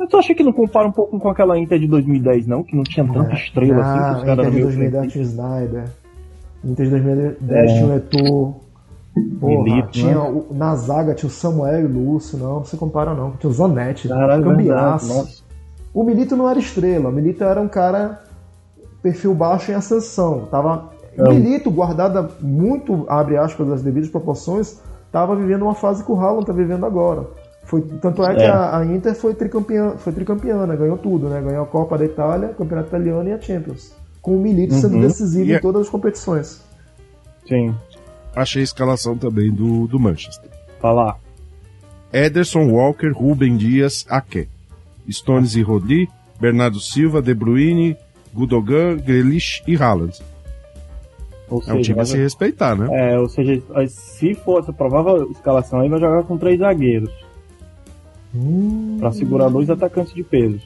[0.00, 2.62] Eu tô achando que não compara um pouco com aquela Inter de 2010, não?
[2.62, 5.24] Que não tinha tanta estrela assim, que ah, os caras Inter de meio 2010 tinha
[5.24, 5.84] Snyder.
[6.64, 7.74] Inter de 2010 É.
[7.74, 8.54] tinha o Eto'o.
[9.40, 10.18] Porra, Milito, tinha né?
[10.20, 13.30] o- na zaga tinha o Samuel e o Lúcio, não, não se compara não.
[13.32, 15.44] Tinha o Zanetti, Caralho, verdade, cambiaço.
[15.92, 18.20] O Milito não era estrela, o Milito era um cara
[19.02, 20.46] perfil baixo em ascensão.
[20.50, 20.90] Tava...
[21.16, 21.22] É.
[21.22, 26.18] O Milito, guardada muito, abre aspas, das devidas proporções, estava vivendo uma fase que o
[26.20, 27.24] Haaland tá vivendo agora.
[27.66, 28.48] Foi, tanto é que É.
[28.48, 30.74] a, a Inter foi tricampeã, foi tricampeã, né?
[30.76, 31.40] ganhou tudo, né?
[31.40, 33.94] ganhou a Copa da Itália, o Campeonato Italiano e a Champions.
[34.24, 35.02] Com o Milito sendo Uhum.
[35.02, 36.60] decisivo E em é- todas as competições.
[37.46, 37.74] Sim,
[38.34, 40.50] Achei a escalação também do, do Manchester.
[40.80, 41.20] falar.
[42.12, 44.48] Ederson, Walker, Ruben Dias, Ake.
[45.10, 46.08] Stones e Rodri,
[46.40, 47.96] Bernardo Silva, De Bruyne,
[48.32, 50.18] Gudogan, Grealish e Haaland.
[51.50, 52.88] Ou É um time a se respeitar, né?
[53.12, 57.12] É, ou seja, se for essa provável escalação aí, vai jogar com três zagueiros.
[58.34, 60.60] Hum, Pra segurar dois atacantes de peso.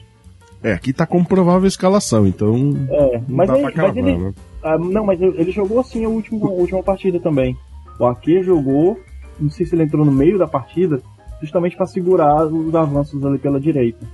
[0.61, 2.55] É, aqui tá com provável escalação, então
[2.89, 4.17] É, não mas, dá aí, pra mas ele.
[4.17, 4.33] né?
[4.63, 7.55] ah, não, mas ele jogou assim a última, a última partida também.
[7.97, 8.99] O Ake jogou,
[9.39, 11.01] não sei se ele entrou no meio da partida,
[11.41, 14.05] justamente pra segurar os avanços ali pela direita,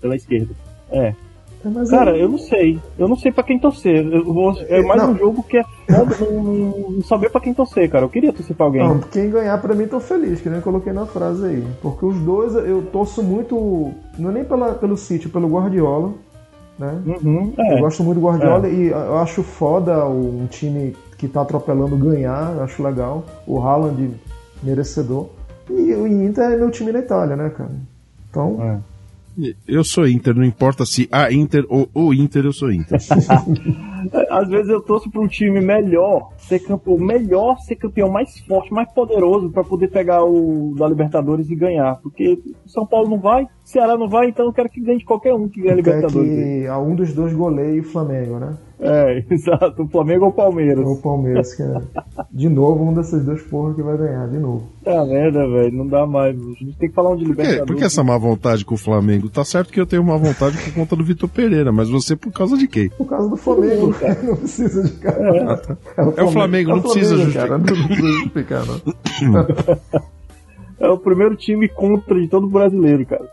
[0.00, 0.54] pela, esquerda.
[0.90, 1.14] É,
[1.72, 2.78] mas Cara, é- eu não sei.
[2.98, 4.04] Eu não sei pra quem torcer.
[4.06, 5.12] Eu vou- é mais Não.
[5.12, 8.04] um jogo que é foda não, não- não saber pra quem torcer, cara.
[8.04, 8.86] Eu queria torcer pra alguém.
[8.86, 11.64] Não, quem ganhar pra mim tô feliz, que nem eu coloquei na frase aí.
[11.82, 16.12] Porque os dois eu torço muito, não é nem pela, pelo City, pelo Guardiola,
[16.78, 17.00] né?
[17.06, 17.80] Uhum, Eu é.
[17.80, 22.62] gosto muito do Guardiola e eu acho foda um time que tá atropelando ganhar, eu
[22.64, 23.24] acho legal.
[23.46, 24.10] O Haaland
[24.62, 25.28] merecedor.
[25.70, 27.70] E o Inter é meu time na Itália, né, cara?
[28.30, 28.78] Então, É.
[29.66, 32.98] Eu sou Inter, não importa se a Inter ou o Inter, eu sou Inter.
[34.30, 38.72] Às vezes eu torço pra um time melhor ser campeão, melhor ser campeão mais forte,
[38.72, 41.96] mais poderoso pra poder pegar o da Libertadores e ganhar.
[42.02, 45.34] Porque São Paulo não vai, Ceará não vai, então eu quero que ganhe de qualquer
[45.34, 46.30] um que ganhe a Libertadores.
[46.30, 48.56] que a um dos dois goleie o Flamengo, né?
[48.84, 49.82] É, exato.
[49.82, 50.84] O Flamengo ou o Palmeiras.
[50.84, 51.80] Ou o Palmeiras, que é
[52.30, 54.68] de novo um desses dois porra que vai ganhar, de novo.
[54.84, 55.72] Tá merda, velho.
[55.72, 56.36] Não dá mais.
[56.36, 57.42] A gente tem que falar um de Por, quê?
[57.42, 57.66] Libertadores.
[57.66, 59.30] por que essa má vontade com o Flamengo?
[59.30, 62.30] Tá certo que eu tenho má vontade por conta do Vitor Pereira, mas você por
[62.30, 62.90] causa de quem?
[62.90, 65.62] Por causa do Flamengo, não precisa de cara.
[66.16, 67.48] É o Flamengo, não precisa justificar.
[67.48, 70.04] Cara, não precisa justificar, não.
[70.80, 73.24] É o primeiro time contra de todo brasileiro, cara.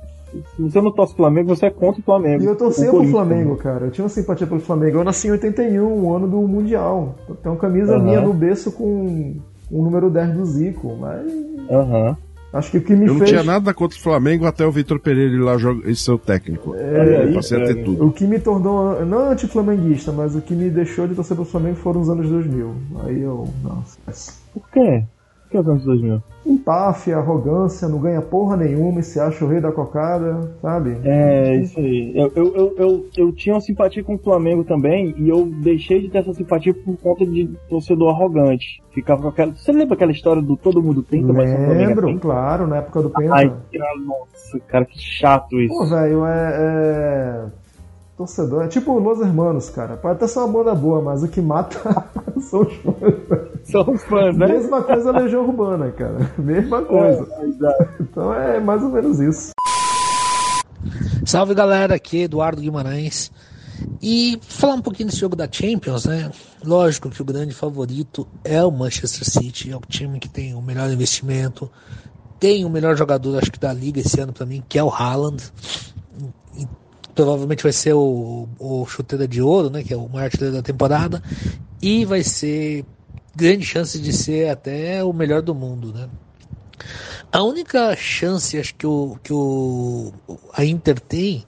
[0.56, 2.44] Se você não torce Flamengo, você é contra o Flamengo.
[2.44, 3.08] E eu torcia O pro.
[3.12, 3.86] Flamengo, cara.
[3.86, 4.98] Eu tinha uma simpatia pelo Flamengo.
[5.00, 7.16] Eu nasci em 81, o ano do Mundial.
[7.28, 8.04] Eu tenho uma camisa Aham.
[8.04, 9.36] minha no berço com
[9.70, 10.96] o número 10 do Zico.
[11.00, 11.26] Mas
[11.70, 12.16] Aham.
[12.54, 13.30] acho que o que me Eu não fez.
[13.32, 16.18] tinha nada contra o Flamengo até o Vitor Pereira ir lá jogar e ser o
[16.18, 16.72] técnico.
[16.72, 18.06] Olha eu aí, passei a ter tudo.
[18.08, 21.76] O que me tornou, não anti-flamenguista, mas o que me deixou de torcer pro Flamengo
[21.76, 22.74] foram os anos 2000.
[23.06, 23.98] Aí eu, nossa.
[24.54, 25.04] Por quê?
[25.52, 26.24] Que os anos 2000?
[26.46, 30.98] Empáfia, arrogância, não ganha porra nenhuma e se acha o rei da cocada, sabe?
[31.04, 32.14] É, isso aí.
[32.16, 36.00] Eu, eu, eu, eu, eu tinha uma simpatia com o Flamengo também e eu deixei
[36.02, 38.82] de ter essa simpatia por conta de torcedor arrogante.
[38.94, 39.52] Ficava com aquela.
[39.54, 42.20] Você lembra aquela história do todo mundo tenta, mas Flamengo é Lembro, tenta?
[42.22, 43.36] claro, na época do Penta.
[43.36, 43.54] Ai,
[44.06, 45.78] nossa, cara, que chato isso.
[45.78, 47.46] Pô, velho, é, é.
[48.16, 48.64] Torcedor.
[48.64, 49.98] É tipo Los Hermanos, cara.
[49.98, 51.78] Pode até ser uma banda boa, mas o que mata
[52.40, 53.51] são os fãs.
[53.64, 54.48] São os fãs, né?
[54.48, 56.32] Mesma coisa a Legião Urbana, cara.
[56.38, 57.28] Mesma coisa.
[57.40, 57.90] É, exato.
[58.00, 59.52] Então é mais ou menos isso.
[61.26, 63.32] Salve galera, aqui é Eduardo Guimarães.
[64.02, 66.32] E falar um pouquinho desse jogo da Champions, né?
[66.64, 70.62] Lógico que o grande favorito é o Manchester City, é o time que tem o
[70.62, 71.70] melhor investimento,
[72.40, 74.90] tem o melhor jogador, acho que da liga esse ano para mim, que é o
[74.90, 75.44] Haaland.
[76.58, 76.68] E
[77.16, 79.84] provavelmente vai ser o, o chuteira de ouro, né?
[79.84, 81.22] Que é o maior artilheiro da temporada.
[81.82, 82.86] E vai ser
[83.36, 86.10] grande chance de ser até o melhor do mundo, né?
[87.32, 90.12] A única chance acho que, o, que o,
[90.54, 91.46] a Inter tem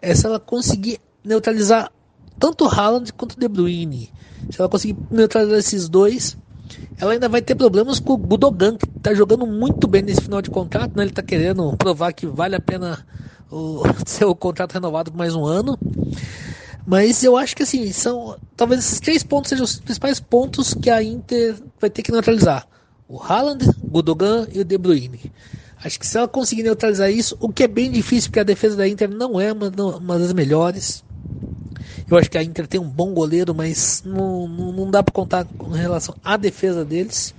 [0.00, 1.90] é se ela conseguir neutralizar
[2.38, 4.10] tanto o Haaland quanto o De Bruyne.
[4.50, 6.36] Se ela conseguir neutralizar esses dois,
[6.98, 10.40] ela ainda vai ter problemas com o Gudogan, que está jogando muito bem nesse final
[10.40, 10.96] de contrato.
[10.96, 11.02] Né?
[11.02, 13.04] Ele está querendo provar que vale a pena
[13.50, 15.78] o seu contrato renovado por mais um ano.
[16.86, 18.38] Mas eu acho que assim, são.
[18.56, 22.66] Talvez esses três pontos sejam os principais pontos que a Inter vai ter que neutralizar.
[23.08, 25.32] O Haaland, o Gudogan e o De Bruyne.
[25.82, 28.76] Acho que se ela conseguir neutralizar isso, o que é bem difícil, porque a defesa
[28.76, 29.68] da Inter não é uma,
[29.98, 31.04] uma das melhores.
[32.08, 35.12] Eu acho que a Inter tem um bom goleiro, mas não, não, não dá para
[35.12, 37.34] contar com relação à defesa deles.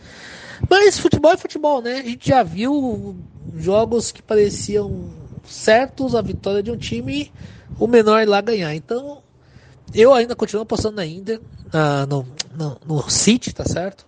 [0.69, 1.99] Mas futebol é futebol, né?
[1.99, 3.15] A gente já viu
[3.57, 5.09] jogos que pareciam
[5.45, 7.31] certos a vitória de um time
[7.79, 8.73] o menor lá ganhar.
[8.75, 9.21] Então,
[9.93, 11.39] eu ainda continuo apostando na Inter,
[11.73, 12.25] ah, no,
[12.57, 14.05] no, no City, tá certo?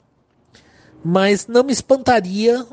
[1.03, 2.65] Mas não me espantaria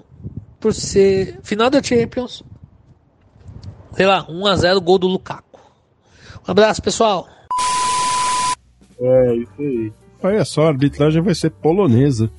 [0.60, 2.42] por ser final da Champions,
[3.92, 5.60] sei lá, 1x0 gol do Lukaku.
[6.46, 7.26] Um abraço, pessoal.
[8.98, 9.92] É, isso aí.
[10.22, 12.30] Olha só, a arbitragem vai ser polonesa.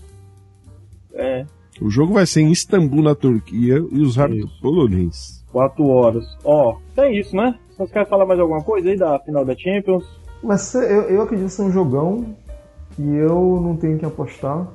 [1.14, 1.46] É,
[1.82, 5.44] O jogo vai ser em Istambul, na Turquia, e os árbitros poloneses.
[5.52, 6.26] 4 horas.
[6.44, 7.58] Ó, é isso, né?
[7.70, 10.04] Vocês querem falar mais alguma coisa aí da final da Champions?
[10.44, 12.26] Mas eu, eu acredito ser um jogão
[12.98, 14.68] e eu não tenho que apostar.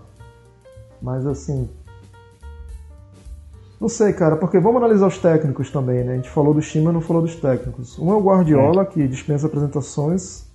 [1.01, 1.69] Mas assim.
[3.81, 6.13] Não sei, cara, porque vamos analisar os técnicos também, né?
[6.13, 7.99] A gente falou do time, mas não falou dos técnicos.
[7.99, 10.47] Um é o Guardiola, que dispensa apresentações,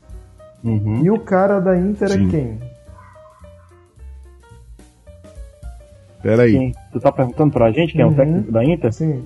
[0.63, 1.03] Uhum.
[1.03, 2.25] e o cara da Inter Sim.
[2.27, 2.59] é quem?
[6.21, 6.73] Pera aí.
[6.91, 8.11] Tu tá perguntando pra gente quem é Uhum.
[8.11, 8.93] o técnico da Inter?
[8.93, 9.23] Sim.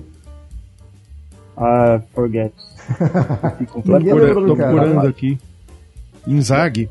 [1.56, 2.52] Ah, forget.
[3.84, 4.72] Ninguém lembra do Tô cara.
[4.74, 5.38] procurando aqui.
[6.26, 6.88] Inzaghi.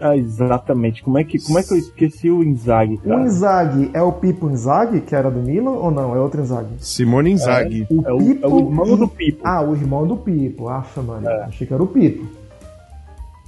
[0.00, 1.02] Ah, exatamente.
[1.02, 3.20] Como é, que, como é que eu esqueci o Inzaghi, O cara?
[3.22, 6.16] Inzaghi é o Pipo Inzaghi, que era do Milan, ou não?
[6.16, 6.74] É outro Inzaghi?
[6.78, 7.86] Simone Inzaghi.
[7.90, 9.40] O É o, é o irmão do Pipo.
[9.44, 10.68] Ah, o irmão do Pipo.
[10.68, 11.28] Afa, mano.
[11.28, 11.42] É.
[11.44, 12.26] Achei que era o Pipo.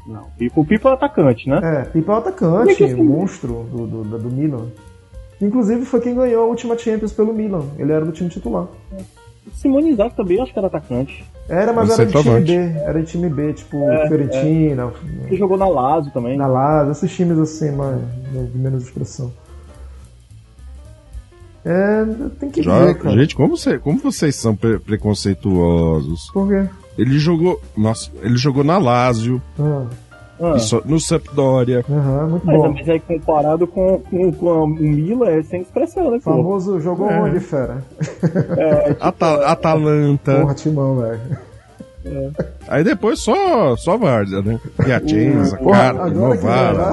[0.06, 1.60] Não, Pipo, o Pipo é o atacante, né?
[1.62, 2.94] É, Pipo é o é atacante, que assim?
[2.94, 4.66] o monstro do, do, do, do Milan.
[5.40, 7.64] Inclusive foi quem ganhou a última Champions pelo Milan.
[7.78, 8.66] Ele era do time titular.
[9.54, 11.24] Simone Inzaghi também acho que era atacante.
[11.48, 12.40] Era, mas era de time.
[12.40, 12.52] B.
[12.80, 14.92] Era de time B, tipo É, Fiorentina,
[15.26, 16.36] Ele jogou na Lazio também.
[16.36, 17.98] na Lazio, esses times assim, mais,
[18.52, 19.32] de menos expressão.
[21.64, 22.04] É,
[22.40, 23.16] tem que Já- ver, cara.
[23.20, 26.28] gente, como, você- como vocês são pre- preconceituosos?
[26.32, 26.68] Por quê?
[26.98, 27.60] Ele jogou.
[27.76, 29.86] Nossa, ele jogou na Lazio, Ah,
[30.40, 31.84] Ah, só- no Sampdoria.
[31.88, 32.72] aham, muito mas, bom.
[32.72, 36.30] mas aí comparado com, com, com o Milan é sem expressão, né, pô?
[36.32, 37.20] Famoso jogou É.
[37.20, 37.84] onde, fera?
[38.98, 40.40] Ata- Atalanta.
[40.40, 41.20] Porra, timão, velho.
[42.66, 44.58] Aí depois só, só Várzea, né?
[44.82, 46.92] Piacenza, Porra, cara, Novara.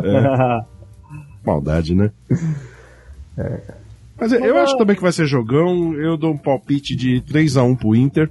[0.00, 0.66] lembrar,
[1.44, 2.10] Maldade, né?
[4.18, 5.94] Mas eu, acho também que vai ser jogão.
[5.94, 8.30] Eu dou um palpite de 3x1 pro Inter.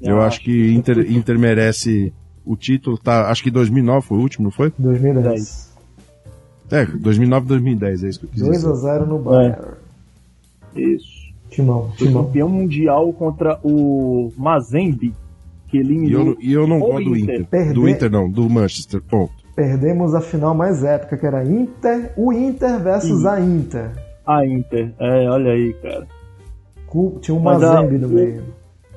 [0.00, 2.12] Eu Ah, acho que Inter, Inter merece
[2.44, 2.98] o título.
[2.98, 4.72] Tá, acho que 2009 foi o último, não foi?
[4.78, 5.72] 2010.
[6.70, 8.66] É, 2009 2010, é isso que eu quis dizer.
[8.68, 9.62] 2x0 no Bayern.
[10.74, 11.22] Isso.
[11.50, 12.24] Timão, Foi timão.
[12.24, 15.14] campeão mundial contra o Mazembe,
[15.68, 17.44] que E eu, eliminou não- e eu não o gosto do Inter.
[17.46, 19.32] Perder- Do Inter não, do Manchester, ponto.
[19.54, 23.26] Perdemos a final mais épica, que era Inter, o Inter versus Sim.
[23.28, 23.90] a Inter.
[24.26, 24.94] a Inter.
[24.98, 26.06] É, olha aí, cara.
[27.20, 28.44] Tinha um a- Mazembe no meio.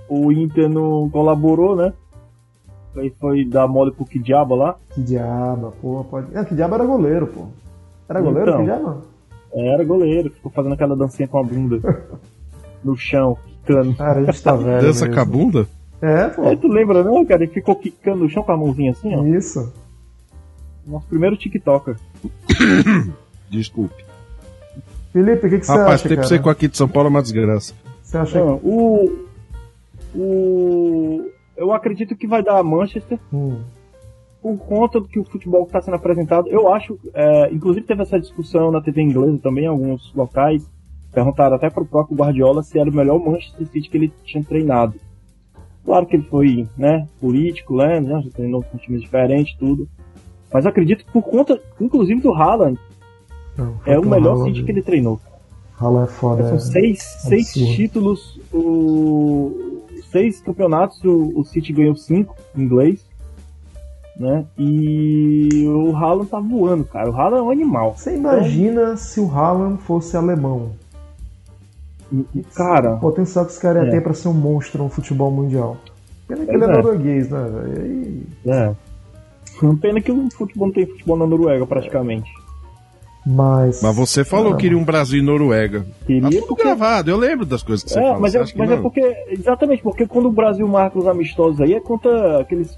[0.07, 1.91] O Inter não colaborou, né?
[2.97, 4.75] Aí foi dar mole pro Kidiaba lá.
[4.93, 6.37] Que diaba, porra, pode.
[6.37, 7.47] Ah, que diabo era goleiro, pô.
[8.07, 8.59] Era goleiro Então.
[8.59, 9.01] que diabo?
[9.53, 11.79] Era goleiro, ficou fazendo aquela dancinha com a bunda
[12.83, 13.95] no chão, quicando.
[13.95, 14.81] Cara, a gente tá velho.
[14.81, 15.13] Dança mesmo.
[15.15, 15.67] com a bunda?
[16.01, 16.43] É, pô.
[16.43, 17.43] É, tu lembra não, cara?
[17.43, 19.23] Ele ficou quicando no chão com a mãozinha assim, ó.
[19.25, 19.71] Isso.
[20.85, 21.95] Nosso primeiro TikToker.
[23.49, 24.03] Desculpe.
[25.13, 26.27] Felipe, o que, que você Rapaz, acha, ter cara?
[26.27, 27.73] seco aqui de São Paulo é uma desgraça.
[28.03, 29.25] Você acha Então, o.
[30.13, 31.31] O.
[31.55, 33.19] Eu acredito que vai dar a Manchester.
[33.33, 33.61] Hum,
[34.45, 36.47] por conta do que o futebol está sendo apresentado.
[36.47, 40.69] Eu acho, é, inclusive teve essa discussão na TV inglesa também, em alguns locais.
[41.11, 44.43] Perguntaram até para o próprio Guardiola se era o melhor Manchester City que ele tinha
[44.43, 44.93] treinado.
[45.83, 49.87] Claro que ele foi, né, político, né, já treinou com times diferentes, tudo.
[50.53, 52.79] Mas acredito que por conta, inclusive do Haaland,
[53.57, 54.51] não, é o melhor Haaland.
[54.51, 55.19] City que ele treinou.
[55.79, 56.43] Haaland é foda.
[56.43, 56.59] São é.
[56.59, 57.75] seis, seis absurdo.
[57.75, 63.05] títulos, o, seis campeonatos, o, o City ganhou cinco em inglês,
[64.17, 64.45] né?
[64.57, 67.09] E o Haaland tá voando, cara.
[67.09, 67.95] O Haaland é um animal.
[67.97, 70.71] Você imagina se o Haaland fosse alemão?
[72.11, 73.91] E, e, cara, O potencial que esse cara ia É.
[73.91, 75.77] ter pra ser um monstro no futebol mundial.
[76.27, 76.71] Pena que ele é, é.
[76.71, 77.39] norueguês, né?
[77.77, 78.75] Aí- é.
[79.81, 82.29] Pena que o futebol não tem futebol na Noruega, praticamente.
[83.25, 83.81] Mas.
[83.81, 84.59] Mas você falou Caramba.
[84.59, 85.79] que iria um Brasil e Noruega.
[85.81, 86.63] Tá Queria tudo porque.
[86.63, 88.19] gravado, eu lembro das coisas que você É, fala.
[88.19, 89.15] mas, Você é, acha que mas é porque.
[89.29, 92.77] Exatamente, porque quando o Brasil marca os amistosos aí é contra aqueles.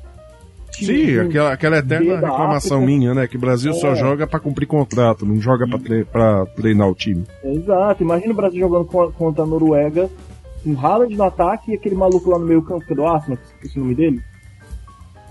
[0.72, 2.86] Sim, aquela, aquela eterna reclamação África.
[2.98, 3.28] minha, né?
[3.28, 3.96] Que o Brasil só É.
[3.96, 6.06] joga pra cumprir contrato, não joga pra, tre
[6.56, 7.24] treinar o time.
[7.44, 10.08] Exato, imagina o Brasil jogando co- contra a Noruega,
[10.66, 13.38] um Haaland no ataque e aquele maluco lá no meio campo, que é do Arsenal,
[13.38, 14.22] que esqueci o nome dele.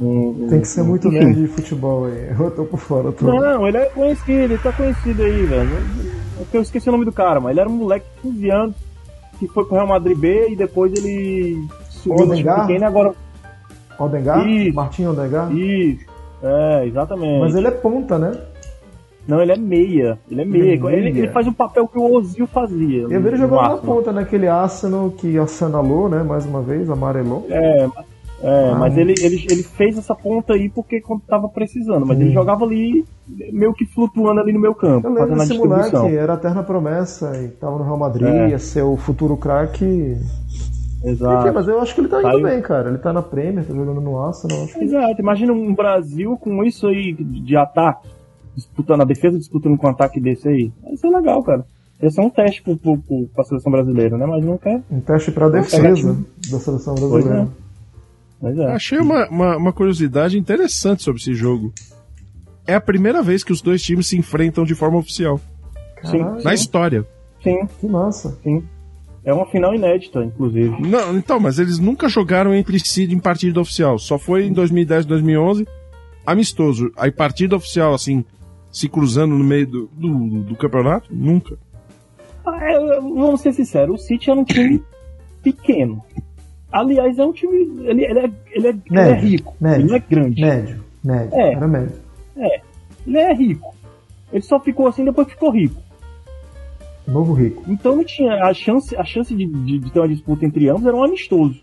[0.01, 1.19] Um- um- Tem que ser muito enfim.
[1.19, 2.29] nerd de futebol aí.
[2.39, 3.27] Eu tô por fora, eu tô.
[3.27, 5.71] Não, ele é conhecido, ele tá conhecido aí, velho.
[6.39, 8.51] É porque Eu esqueci o nome do cara, mas ele era um moleque de 15
[8.51, 8.77] anos
[9.39, 12.67] que foi pro Real Madrid B e depois ele subiu no time Odegaard?
[12.67, 13.15] pequeno e agora.
[13.99, 14.67] Odegaard?
[14.67, 14.75] Isso.
[14.77, 15.55] Martinho Odegaard?
[15.59, 16.05] Isso,
[16.43, 17.41] é, exatamente.
[17.41, 18.33] Mas ele é ponta, né?
[19.27, 20.19] Não, ele é meia.
[20.31, 20.63] Ele é meia.
[20.75, 23.03] Ele é Ele, faz o papel que o Ozil fazia.
[23.03, 26.23] Eu vi ele jogando na ponta, naquele Arsenal que assinalou, né?
[26.23, 27.45] Mais uma vez, amarelou.
[27.51, 27.89] É,
[28.42, 28.77] é Ah.
[28.79, 32.05] mas ele, ele, ele fez essa ponta aí porque quando tava precisando.
[32.07, 32.22] Mas Hum.
[32.22, 33.05] ele jogava ali,
[33.53, 36.01] meio que flutuando ali no meu campo, Eu lembro fazendo a desse distribuição.
[36.03, 38.49] moleque, era a eterna promessa, e tava no Real Madrid, É.
[38.51, 39.85] ia ser o futuro craque.
[41.05, 41.53] Enfim, Exato.
[41.55, 42.42] mas eu acho que ele tá indo Saiu.
[42.42, 42.88] bem, cara.
[42.88, 44.64] Ele tá na Premier, tá jogando no Arsenal.
[44.64, 44.85] Acho que...
[44.85, 45.20] Exato.
[45.20, 48.09] Imagina um Brasil com isso aí de ataque,
[48.57, 50.72] disputando a defesa, disputando com um ataque desse aí.
[50.90, 51.64] Ia ser legal, cara.
[52.03, 54.27] Ia ser um teste pro, pro, pro, pra seleção brasileira, né?
[54.27, 54.83] Mas não quer.
[54.90, 56.16] Um teste pra defesa
[56.51, 57.49] da seleção brasileira.
[58.40, 58.66] Mas é.
[58.72, 61.72] Achei uma, uma, uma curiosidade interessante sobre esse jogo.
[62.66, 65.40] É a primeira vez que os dois times se enfrentam de forma oficial.
[65.96, 67.07] Caralho, Na história.
[67.42, 68.37] Sim, que massa.
[68.42, 68.62] sim.
[69.25, 70.81] É uma final inédita, inclusive.
[70.81, 73.99] Não, então, mas eles nunca jogaram entre si em partida oficial.
[73.99, 75.66] Só foi em 2010, 2011,
[76.25, 76.92] amistoso.
[76.96, 78.25] Aí partida oficial, assim,
[78.70, 81.09] se cruzando no meio do, do, do campeonato?
[81.11, 81.59] Nunca.
[82.46, 84.81] Ah, é, vamos ser sinceros, o City era um time
[85.42, 86.05] pequeno.
[86.81, 87.57] Aliás, é um time.
[87.87, 89.57] Ele, ele, é, ele, é, ele é Médio, rico.
[89.61, 89.81] médio.
[89.81, 90.43] Ele não é grande.
[90.43, 91.35] Médio, médio.
[91.35, 91.53] É.
[91.53, 91.97] Era médio.
[93.07, 93.75] Ele é rico.
[94.33, 95.81] Ele só ficou assim depois ficou rico.
[97.07, 97.62] Novo rico.
[97.69, 98.45] Então não tinha.
[98.45, 101.61] A chance, a chance de, de, de ter uma disputa entre ambos era um amistoso.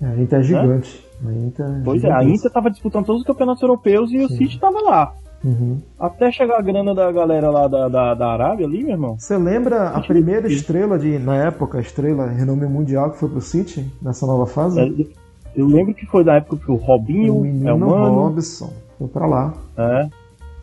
[0.00, 1.06] É, a Inter é gigante.
[1.24, 2.24] A Inter é Pois é, a.
[2.24, 4.36] Inter tava disputando todos os campeonatos europeus e o Sim.
[4.38, 5.14] City tava lá.
[5.44, 5.78] Uhum.
[6.00, 9.16] Até chegar a grana da galera lá da, da, da Arábia ali, meu irmão.
[9.18, 13.40] Você lembra a primeira estrela de, na época, a estrela renome mundial que foi pro
[13.42, 14.80] City nessa nova fase?
[14.80, 15.06] É,
[15.54, 18.14] Eu lembro que foi da época que o Robinho, o é o menino Mano.
[18.14, 18.72] Robson.
[18.98, 19.52] Foi pra lá.
[19.76, 20.08] É.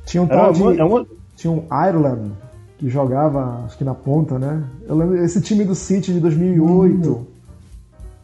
[0.05, 0.79] Tinha um Era tal uma, de.
[0.79, 2.31] é uma, Tinha um Ireland
[2.79, 4.63] que jogava, acho que na ponta, né?
[4.87, 7.27] Eu lembro esse time do City de 2008,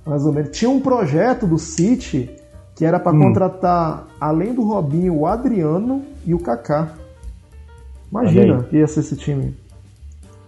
[0.03, 0.57] mais ou menos.
[0.57, 2.31] Tinha um projeto do City
[2.77, 3.19] que era pra Hum.
[3.19, 6.93] contratar, além do Robinho, o Adriano e o Kaká.
[8.11, 9.53] Imagina que ia ser esse time.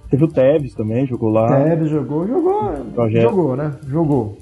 [0.09, 1.47] teve o Tevez também, jogou lá.
[1.63, 3.21] Tevez jogou, jogou, Projeto.
[3.29, 3.73] jogou, né?
[3.87, 4.37] Jogou.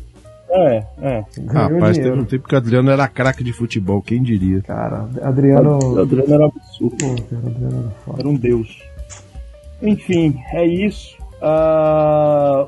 [0.50, 1.26] É, é.
[1.39, 4.62] Ganhou Rapaz, teve um tempo que o Adriano era craque de futebol, quem diria?
[4.62, 5.78] Cara, Adriano.
[5.78, 6.95] O Adriano era absurdo.
[6.97, 8.19] Pô, cara, Adriano era foda.
[8.21, 8.82] Era um deus.
[9.82, 11.17] Enfim, é isso.
[11.41, 12.65] Ah,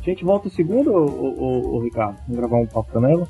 [0.00, 2.16] a gente volta segunda, ô, ô, ô, Ricardo?
[2.26, 3.28] Vamos gravar um papo canela?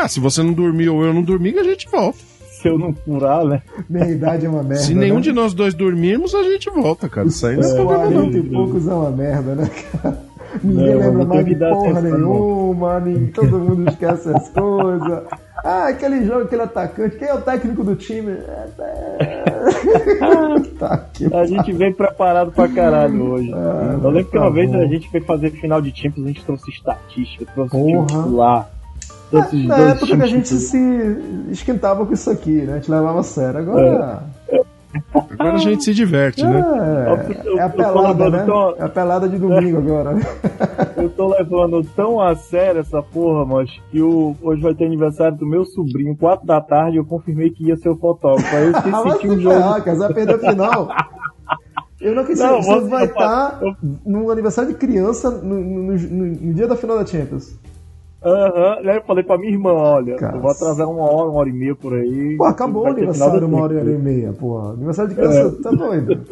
[0.00, 2.18] Ah, se você não dormir ou eu não dormir, a gente volta.
[2.52, 3.62] Se eu não furar, né?
[3.90, 4.84] Minha idade é uma merda.
[4.84, 5.20] se nenhum né?
[5.22, 7.26] de nós dois dormirmos, a gente volta, cara.
[7.26, 8.30] Isso aí não é Os problema não.
[8.30, 10.22] 40 e poucos é uma merda, né, cara?
[10.62, 15.24] Ninguém Não, lembra mais de porra nenhuma, nem, todo mundo esquece as coisas.
[15.64, 18.30] Ah, aquele jogo, aquele atacante, quem é o técnico do time?
[18.30, 19.44] É, é...
[20.78, 23.52] tá que A gente vem preparado pra caralho hoje.
[23.52, 24.80] Ah, eu lembro que uma tá vez bom.
[24.80, 28.06] a gente foi fazer final de Champions, a gente trouxe estatística, trouxe Porra.
[28.06, 28.77] titular.
[29.30, 31.16] Os Na dois época que a gente se
[31.50, 32.74] esquentava com isso aqui, né?
[32.74, 33.60] A gente levava a sério.
[33.60, 34.22] Agora
[35.30, 36.64] Agora a gente se diverte, né?
[37.54, 38.44] é, é a pelada, né?
[38.46, 40.14] tão- É a pelada de domingo agora.
[40.14, 40.22] né?
[40.96, 45.36] Eu tô levando tão a sério essa porra, mas que o, hoje vai ter aniversário
[45.36, 48.56] do meu sobrinho, 4 da tarde, eu confirmei que ia ser o fotógrafo.
[48.56, 49.54] Aí eu esqueci se um jogo.
[49.56, 50.88] ferrar, cara, você vai perder a final.
[52.00, 52.44] Eu não acredito.
[52.46, 56.54] Não, você você- vai eu- estar eu- no aniversário de criança no, no- no- no
[56.54, 57.54] dia da final da Champions.
[58.20, 58.96] Aham, né?
[58.96, 60.36] Eu falei pra minha irmã, olha, Cara.
[60.36, 62.36] eu vou atrasar uma hora, uma hora e meia por aí.
[62.36, 64.58] Pô, acabou o aniversário uma hora e meia, pô.
[64.58, 66.26] Aniversário de criança, tá doido.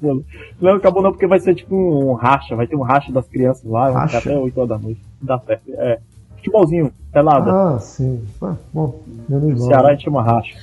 [0.60, 3.64] Não, acabou não, porque vai ser tipo um racha, vai ter um racha das crianças
[3.64, 4.30] lá, vai ficar Racha?
[4.30, 5.00] até 8 horas da noite.
[5.20, 5.62] Dá certo.
[5.70, 5.98] É.
[6.36, 7.52] Futebolzinho, pelada.
[7.52, 8.22] Ah, sim.
[8.40, 9.68] Ah, bom, menos mal.
[9.68, 10.56] Ceará a gente chama racha.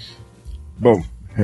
[0.78, 1.02] Bom,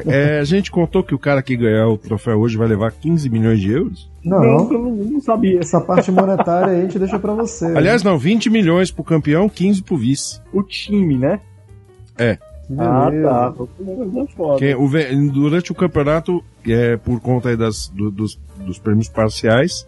[0.08, 3.30] é, a gente contou que o cara que ganhar o troféu hoje vai levar 15
[3.30, 4.10] milhões de euros.
[4.24, 5.60] Não, eu não, não sabia.
[5.60, 7.66] essa parte monetária aí a gente deixa pra você.
[7.66, 10.42] Aliás, não, 20 milhões pro campeão, 15 pro vice.
[10.52, 11.40] O time, né?
[12.18, 12.36] É.
[12.36, 13.30] Que Ah, beleza.
[13.30, 13.54] tá.
[14.58, 14.90] Quem- o
[15.32, 19.88] durante o campeonato, é, por conta aí das, do- dos, dos prêmios parciais,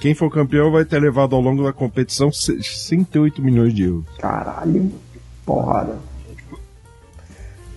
[0.00, 4.06] quem for campeão vai ter levado ao longo da competição 108 milhões de euros.
[4.18, 4.90] Caralho,
[5.44, 5.96] porrada.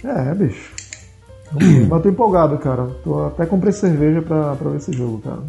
[0.04, 0.77] É, bicho.
[1.54, 2.88] Mas eu tô empolgado, cara.
[3.04, 5.44] Tô, até comprei cerveja pra, pra ver esse jogo, cara.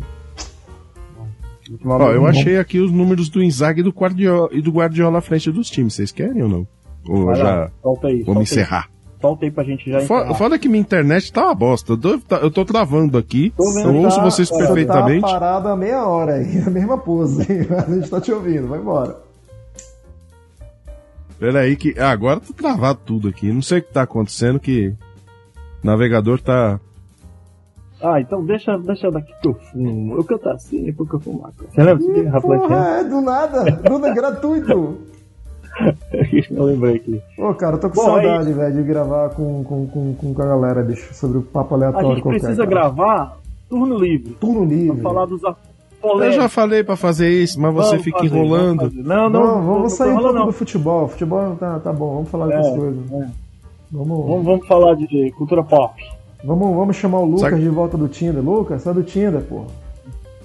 [1.84, 5.20] Ó, eu achei aqui os números do Inzaghi e do Guardiola, e do Guardiola à
[5.20, 5.94] frente dos times.
[5.94, 6.66] Vocês querem ou não?
[7.08, 8.22] Ou Vai já lá, solta aí.
[8.22, 8.88] vamos encerrar?
[9.20, 10.34] Solta aí pra gente já encerrar.
[10.34, 11.92] Foda que minha internet tá uma bosta.
[11.92, 13.52] Eu tô, tá- tô travando aqui.
[13.56, 15.20] Tô vendo, Eu ouço tá- vocês Você perfeitamente.
[15.22, 17.42] tá parado há meia hora aí, a mesma pose.
[17.74, 19.16] A gente tá te ouvindo, vai embora.
[21.38, 21.94] Peraí que.
[21.98, 23.52] Ah, agora tá travado tudo aqui.
[23.52, 24.94] Não sei o que tá acontecendo que.
[25.82, 26.80] O navegador tá.
[28.02, 30.16] Ah, então deixa, deixa daqui que eu fumo.
[30.16, 31.68] Eu canto assim, porque eu fumo maconha.
[31.70, 32.60] Você lembra disso, rapaz?
[32.62, 34.98] Porra, é do nada, do nada, gratuito.
[36.50, 37.22] eu lembrei aqui.
[37.36, 40.46] Ô, cara, eu tô com Bom, saudade, velho, de gravar com, com, com, com a
[40.46, 42.38] galera, bicho, sobre o papo A aleatório gente qualquer.
[42.40, 42.70] precisa cara.
[42.70, 44.32] gravar turno livre.
[44.40, 45.00] Turno livre.
[45.00, 48.92] Pra falar dos Eu já falei pra fazer isso, mas você Vamos fica fazer, enrolando.
[48.94, 50.46] Não, Não, não, vamos não sair um pouco não.
[50.46, 51.08] do futebol.
[51.08, 53.12] Futebol tá, tá bom, vamos falar É, coisas.
[53.12, 53.47] é.
[53.90, 55.94] Vamos, Vamos, vamos falar de cultura pop.
[56.44, 58.42] vamos, vamos chamar o Lucas Sabe- de volta do Tinder.
[58.42, 59.66] Lucas, sai do Tinder, porra.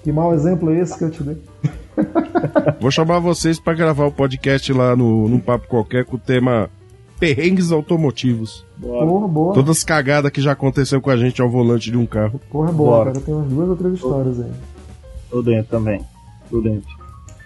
[0.03, 1.37] Que mau exemplo é esse que eu te dei?
[2.79, 6.69] Vou chamar vocês pra gravar o podcast lá no, num papo qualquer com o tema
[7.19, 8.65] perrengues automotivos.
[8.77, 9.05] Bora.
[9.07, 9.53] Porra, boa.
[9.53, 12.39] Todas as cagadas que já aconteceu com a gente ao volante de um carro.
[12.51, 13.11] Porra, boa, Bora.
[13.13, 13.25] cara.
[13.25, 14.51] Tem umas duas ou três histórias aí.
[15.29, 16.01] Tô dentro também.
[16.49, 16.89] Tô dentro.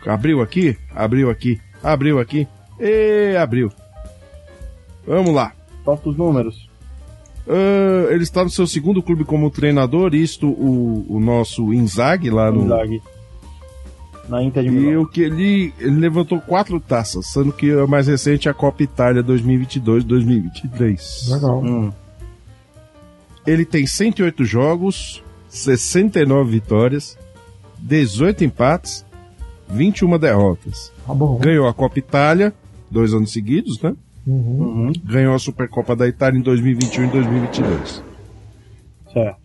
[0.06, 0.76] Abriu aqui?
[0.96, 1.60] Abriu aqui.
[1.84, 2.48] Abriu aqui.
[2.80, 3.70] E abriu.
[5.06, 5.52] Vamos lá.
[5.88, 6.70] Solta os números.
[7.48, 12.52] Ah, ele está no seu segundo clube como treinador, isto o, o nosso Inzaghi lá
[12.52, 12.66] no.
[12.66, 13.02] Inzaghi.
[14.28, 15.04] Na Inter de E Milão.
[15.04, 18.84] o que ele, ele levantou quatro taças, sendo que a mais recente é a Copa
[18.84, 21.32] Itália 2022-2023.
[21.32, 21.64] Legal.
[21.64, 21.90] Hum.
[23.46, 27.18] Ele tem 108 jogos, 69 vitórias,
[27.80, 29.06] 18 empates,
[29.70, 30.92] 21 derrotas.
[31.06, 31.38] Tá bom.
[31.38, 32.54] Ganhou a Copa Itália,
[32.92, 33.96] dois anos seguidos, né?
[34.28, 34.88] Uhum.
[34.88, 34.94] Uhum.
[35.06, 38.04] Ganhou a Supercopa da Itália em 2021 e 2022.
[39.14, 39.40] Certo.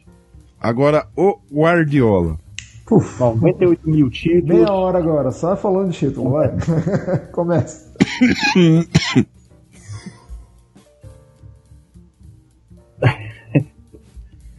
[0.60, 2.36] Agora, o Guardiola.
[2.84, 3.20] Puf.
[3.20, 4.48] 98 mil títulos.
[4.48, 6.50] Meia hora agora, só falando de título, vai.
[7.30, 7.92] Começa.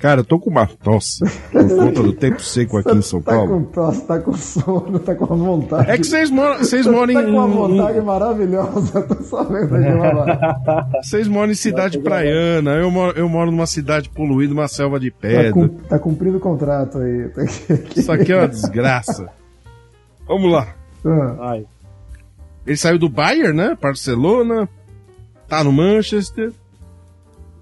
[0.04, 3.32] Cara, eu tô com uma tosse por conta do tempo seco aqui em São tá
[3.32, 3.47] Paulo.
[3.62, 5.89] com tosse, tá com sono, tá com vontade.
[5.89, 9.88] É que vocês moram, vocês moram tá com uma em, vontade maravilhosa, tô sabendo de
[9.88, 12.72] uma vocês moram em cidade praiana.
[12.72, 15.54] Eu moro, eu moro numa cidade poluída, uma selva de tá, pedra.
[15.54, 17.32] cum- tá cumprindo o contrato aí.
[17.95, 19.30] Isso aqui é uma desgraça.
[20.28, 20.68] Vamos lá.
[21.06, 21.66] Ah, Ai.
[22.68, 23.78] Ele saiu do Bayern, né?
[23.82, 24.68] Barcelona.
[25.47, 26.51] Tá no Manchester.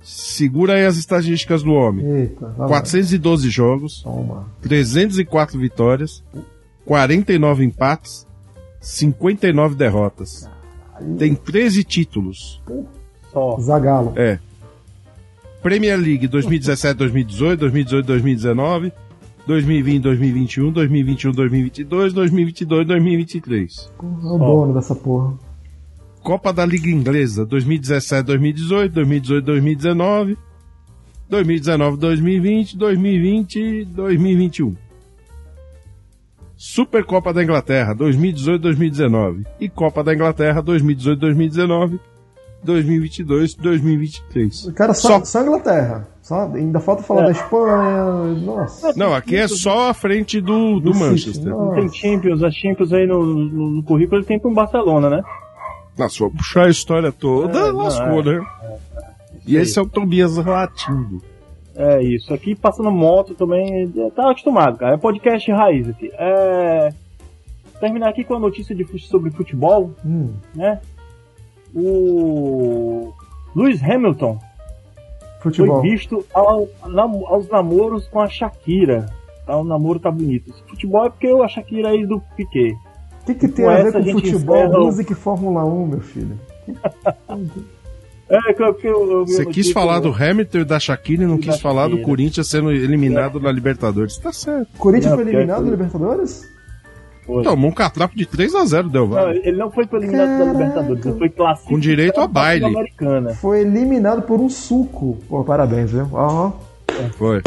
[0.01, 2.05] Segura aí as estatísticas do homem.
[2.05, 2.67] Eita, lá vai.
[2.69, 4.47] 412 jogos, Toma.
[4.61, 6.23] 304 vitórias,
[6.85, 8.27] 49 empates,
[8.79, 10.49] 59 derrotas.
[11.17, 12.61] Tem 13 títulos.
[13.31, 13.59] Só.
[13.59, 14.13] Zagalo.
[14.15, 14.39] É.
[15.61, 18.93] Premier League 2017, 2018, 2018, 2019,
[19.45, 23.91] 2020, 2021, 2021, 2022, 2022, 2023.
[23.99, 25.33] É o dono dessa porra.
[26.23, 30.37] Copa da Liga Inglesa 2017, 2018, 2018, 2019,
[31.29, 34.75] 2019, 2020, 2020, 2021.
[36.55, 41.99] Supercopa da Inglaterra 2018, 2019 e Copa da Inglaterra 2018, 2019,
[42.63, 44.71] 2022, 2023.
[44.75, 45.25] Cara, só, Só.
[45.25, 46.07] só Inglaterra.
[46.21, 47.25] Só, ainda falta falar É.
[47.25, 48.35] da Espanha.
[48.45, 48.93] Nossa.
[48.95, 51.43] Não, aqui é só a frente do, do Do Manchester.
[51.49, 51.65] não.
[51.65, 55.23] Não tem Champions, a Champions aí no, no, no currículo ele tem pro Barcelona, né?
[56.03, 58.39] Nossa, vou puxar a história toda, É, não, lascou, é.
[58.39, 58.45] né?
[59.45, 61.21] E esse é o Tobias latindo.
[61.75, 62.33] É isso.
[62.33, 64.95] Aqui passando moto também, é, tá acostumado, cara.
[64.95, 66.11] É podcast raiz aqui.
[66.13, 66.93] É...
[67.79, 70.79] Terminar aqui com a notícia de, fu- sobre futebol, Hum, né?
[71.73, 73.13] O
[73.55, 74.37] Lewis Hamilton
[75.41, 75.81] futebol.
[75.81, 79.09] foi visto ao- nam- aos namoros com a Shakira.
[79.45, 80.49] Tá, o namoro tá bonito.
[80.51, 82.75] Esse futebol é porque a Shakira é ex do Piquet.
[83.21, 85.63] O que, que tem Com a ver a com gente futebol, encerra música e Fórmula
[85.65, 86.39] 1, meu filho?
[88.33, 91.27] É, que eu- que eu- Você a quis falar do Hamilton e da Shakira e
[91.27, 91.97] não quis falar do.
[92.01, 94.15] Corinthians sendo eliminado na Libertadores.
[94.17, 94.69] Tá certo.
[94.77, 96.49] Corinthians Não, foi eliminado da Libertadores?
[97.25, 97.43] Foi.
[97.43, 100.51] Tomou um catrapo de 3x0, Del Não, ele não foi eliminado da Caraca.
[100.53, 102.65] Libertadores, ele foi classificado Com direito a baile.
[102.67, 103.33] Sul-Americana.
[103.33, 105.17] Foi eliminado por um suco.
[105.27, 106.07] Pô, parabéns, viu?
[106.17, 106.53] Aham.
[107.17, 107.41] Foi.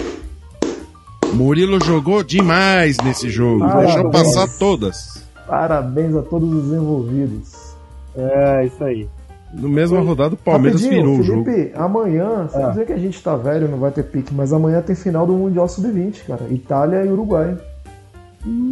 [1.32, 3.64] Murilo jogou demais nesse jogo.
[3.64, 5.23] Ah, Deixou passar todas.
[5.46, 7.74] Parabéns a todos os envolvidos.
[8.16, 9.08] É, isso aí.
[9.52, 11.44] No mesma rodada, o Palmeiras Rapidinho, virou o jogo.
[11.44, 12.70] Felipe, amanhã, você Ah.
[12.70, 15.32] dizer que a gente tá velho, não vai ter pique, mas amanhã tem final do
[15.34, 16.44] Mundial Sub-20, cara.
[16.50, 17.56] Itália e Uruguai.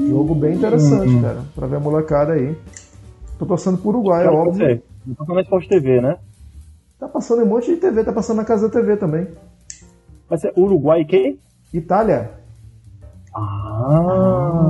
[0.08, 2.56] Jogo bem interessante, cara, pra ver a molecada aí.
[3.38, 4.82] Tô torcendo pro Uruguai, é óbvio.
[5.06, 6.16] Não falando na Sport TV, né?
[6.98, 9.28] Tá passando em um monte de TV, tá passando na Casa TV também.
[10.28, 11.38] Vai ser Uruguai e quem?
[11.72, 12.30] Itália.
[13.34, 14.61] Ah.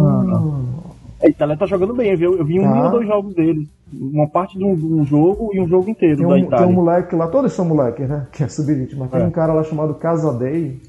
[1.22, 2.36] A Itália tá jogando bem, viu?
[2.36, 2.84] Eu vi um Tá.
[2.86, 3.68] ou dois jogos deles.
[3.92, 6.44] Uma parte de um, de um jogo e um jogo inteiro Tem da um, tem
[6.46, 6.66] Itália.
[6.66, 8.26] um moleque lá, todos são moleques, né?
[8.32, 9.24] Que é sub-20, mas tem É.
[9.24, 10.80] um cara lá chamado Casadei.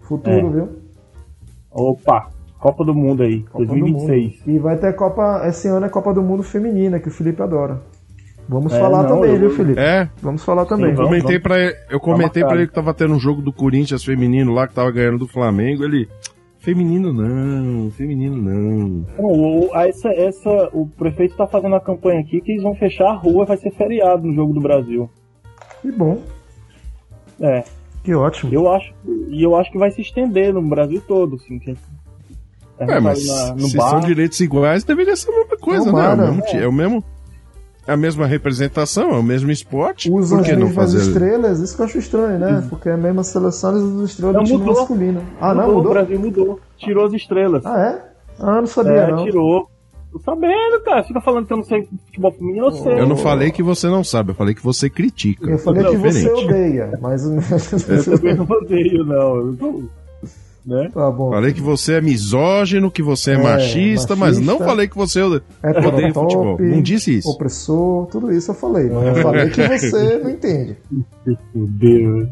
[0.00, 0.50] Futuro, É.
[0.50, 0.68] viu?
[1.70, 4.40] Opa, Copa do Mundo aí, Copa do 2026.
[4.46, 4.56] Mundo.
[4.56, 5.42] E vai ter Copa.
[5.46, 7.80] Esse ano é Copa do Mundo Feminina, que o Felipe adora.
[8.48, 9.80] Vamos É, falar não, também, eu- viu, Felipe?
[9.80, 10.94] É, Vamos falar também.
[10.94, 11.10] vamos.
[11.10, 12.46] comentei pra ele, eu comentei marcado.
[12.48, 15.26] pra ele que tava tendo um jogo do Corinthians feminino lá, que tava ganhando do
[15.26, 15.82] Flamengo.
[15.82, 16.08] Ele,
[16.66, 19.04] Feminino não, feminino não.
[19.16, 22.74] Não, o, a- essa, essa, o prefeito tá fazendo a campanha aqui que eles vão
[22.74, 25.08] fechar a rua vai ser feriado no Jogo do Brasil.
[25.80, 26.18] Que bom,
[27.40, 27.62] É,
[28.02, 28.52] que ótimo.
[28.52, 28.92] eu acho,
[29.28, 31.56] e eu acho que vai se estender no Brasil todo, assim.
[31.60, 31.80] Que, gente
[32.80, 35.84] É, vai mas na- no se bar, são direitos iguais, deveria ser a mesma coisa,
[35.84, 36.16] Tomara.
[36.16, 36.24] né?
[36.26, 36.62] É o mesmo, É.
[36.64, 37.04] é o mesmo.
[37.86, 40.10] É a mesma representação, é o mesmo esporte.
[40.10, 41.08] Usam Por as que não mesmas fazer?
[41.08, 42.66] estrelas, isso que eu acho estranho, né?
[42.68, 44.74] Porque é a mesma seleção das estrelas Não, do time mudou.
[44.74, 45.22] masculino.
[45.40, 45.92] Ah, não, mudou, o mudou?
[45.92, 46.60] Brasil mudou.
[46.76, 47.64] Tirou as estrelas.
[47.64, 48.42] Ah, é?
[48.42, 49.24] Ah, não sabia, é, não.
[49.24, 49.70] tirou.
[50.12, 51.04] Tô sabendo, cara.
[51.04, 52.92] Fica falando que eu não sei futebol feminino, eu sei.
[53.00, 55.48] Eu não falei que você não sabe, eu falei que você critica.
[55.50, 56.44] Eu falei Não, que você diferente.
[56.44, 57.24] odeia, mas.
[57.26, 59.36] Eu também não odeio, não.
[59.36, 59.82] Eu tô,
[60.66, 60.90] né?
[60.92, 61.30] tá bom.
[61.30, 64.64] Falei que você é misógino, que você é, É, machista, mas não machista.
[64.64, 66.56] falei que você É odeia top, futebol.
[66.60, 67.30] Não disse isso.
[67.30, 68.88] Opressor, tudo isso eu falei.
[68.90, 70.76] Mas eu falei que você não entende.
[71.52, 72.28] Fudeu.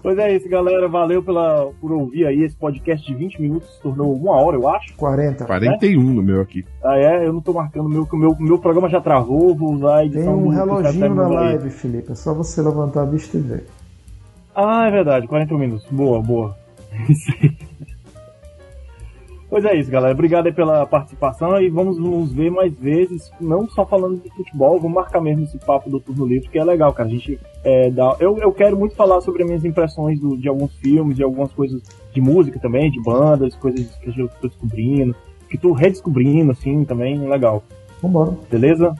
[0.00, 0.88] Pois é isso, galera.
[0.88, 3.68] Valeu pela, por ouvir aí esse podcast de 20 minutos.
[3.74, 4.94] Se tornou uma hora, eu acho.
[4.96, 5.44] 40.
[5.44, 6.64] 41 no meu aqui.
[6.84, 7.26] Ah, é?
[7.26, 7.88] Eu não tô marcando.
[7.88, 9.54] Meu, meu, meu programa já travou.
[9.56, 11.44] Vou usar a edição Tem um reloginho na Mundo aí.
[11.56, 12.12] live, Felipe.
[12.12, 13.66] É só você levantar a vista e ver.
[14.56, 15.28] Ah, é verdade.
[15.28, 15.86] 41 minutos.
[15.90, 16.56] Boa, boa.
[19.48, 20.12] Pois é isso, galera.
[20.12, 24.96] Obrigado pela participação e vamos nos ver mais vezes, não só falando de futebol, vamos
[24.96, 27.08] marcar mesmo esse papo do Turno Livre, que é legal, cara.
[27.08, 28.16] A gente é, dá...
[28.18, 31.52] eu, eu quero muito falar sobre as minhas impressões do- de alguns filmes, de algumas
[31.52, 31.80] coisas
[32.12, 35.14] de música também, de bandas, coisas que eu tô descobrindo,
[35.48, 37.62] que tô redescobrindo, assim, também, legal.
[38.02, 38.32] Vambora.
[38.50, 38.92] Beleza?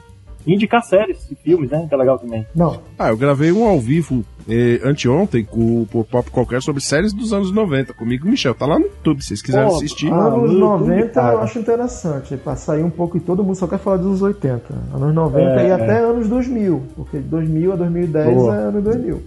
[0.47, 1.85] Indicar séries e filmes, né?
[1.87, 2.45] Que é legal também.
[2.55, 6.81] Não, Ah, eu gravei um ao vivo eh, anteontem com o por Papo Qualquer sobre
[6.81, 8.55] séries dos anos 90, comigo e o Michel.
[8.55, 10.11] Tá lá no YouTube, se vocês quiserem Pô, assistir.
[10.11, 11.33] ah, anos no 90 YouTube, cara.
[11.33, 12.37] eu acho interessante.
[12.37, 14.63] Pra sair um pouco e todo mundo só quer falar dos anos 80.
[14.93, 15.73] Anos 90 É, e é.
[15.73, 16.81] até anos 2000.
[16.95, 18.55] Porque de 2000 a 2010 Boa.
[18.55, 19.21] é ano 2000.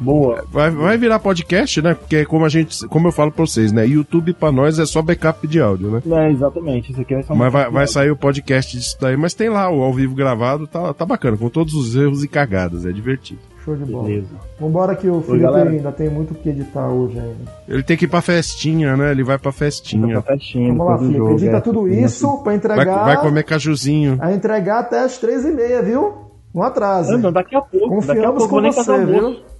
[0.00, 0.44] Boa.
[0.50, 1.94] Vai, vai virar podcast, né?
[1.94, 3.86] Porque como a gente, como eu falo pra vocês, né?
[3.86, 6.02] YouTube pra nós é só backup de áudio, né?
[6.10, 6.92] É, exatamente.
[6.92, 9.48] Isso aqui vai ser uma Mas vai, vai sair o podcast disso daí, mas tem
[9.48, 12.92] lá o ao vivo gravado, tá, tá bacana, com todos os erros e cagadas, é
[12.92, 13.40] divertido.
[13.64, 14.08] Show de bola.
[14.08, 14.26] Beleza.
[14.60, 17.50] Vambora que o Felipe ainda tem muito o que editar hoje ainda.
[17.66, 19.10] Ele tem que ir pra festinha, né?
[19.10, 20.16] Ele vai pra festinha.
[20.20, 21.16] Tá festinha, Vamos lá, Felipe.
[21.16, 21.60] jogo, Edita é.
[21.60, 23.04] tudo isso pra Vai, entregar.
[23.04, 24.18] vai comer cajuzinho.
[24.20, 26.12] A entregar até as 3h30, viu?
[26.54, 27.14] Não atrase.
[27.14, 27.78] Ah, não, daqui a pouco.
[27.78, 29.30] daqui a Confiamos pouco com vou nem fazer você, almoço.
[29.30, 29.53] viu?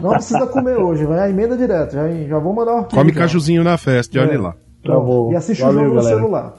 [0.00, 1.92] Não precisa comer hoje, vai a emenda direto.
[1.94, 2.96] Já, já vou mandar o arquivo.
[3.00, 3.20] Come já.
[3.20, 4.38] cajuzinho na festa, e olha É.
[4.38, 4.54] lá.
[4.84, 5.32] Tá bom.
[5.32, 6.14] E assiste Valeu, o jogo galera.
[6.16, 6.54] no celular.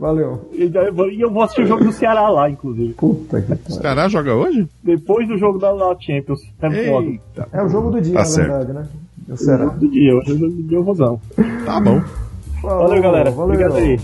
[0.00, 0.48] Valeu.
[0.52, 0.70] E
[1.20, 2.92] eu vou- assistir o jogo do Ceará lá, inclusive.
[2.94, 3.80] Puta que O pariu.
[3.80, 4.68] Ceará joga hoje?
[4.82, 6.40] Depois do jogo da, da Champions.
[6.62, 8.48] Eita, É o jogo do dia, Tá na certo.
[8.48, 8.86] verdade, né?
[9.28, 9.64] O O Será.
[9.64, 11.14] jogo do dia, hoje é o jogo do dia usar.
[11.64, 12.02] tá bom.
[12.62, 13.30] Valeu, galera.
[13.30, 13.44] Valeu.
[13.54, 14.00] Obrigado aí.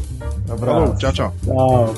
[0.51, 0.65] Abraço.
[0.67, 1.35] Falou, tchau, tchau.
[1.45, 1.95] Tchau.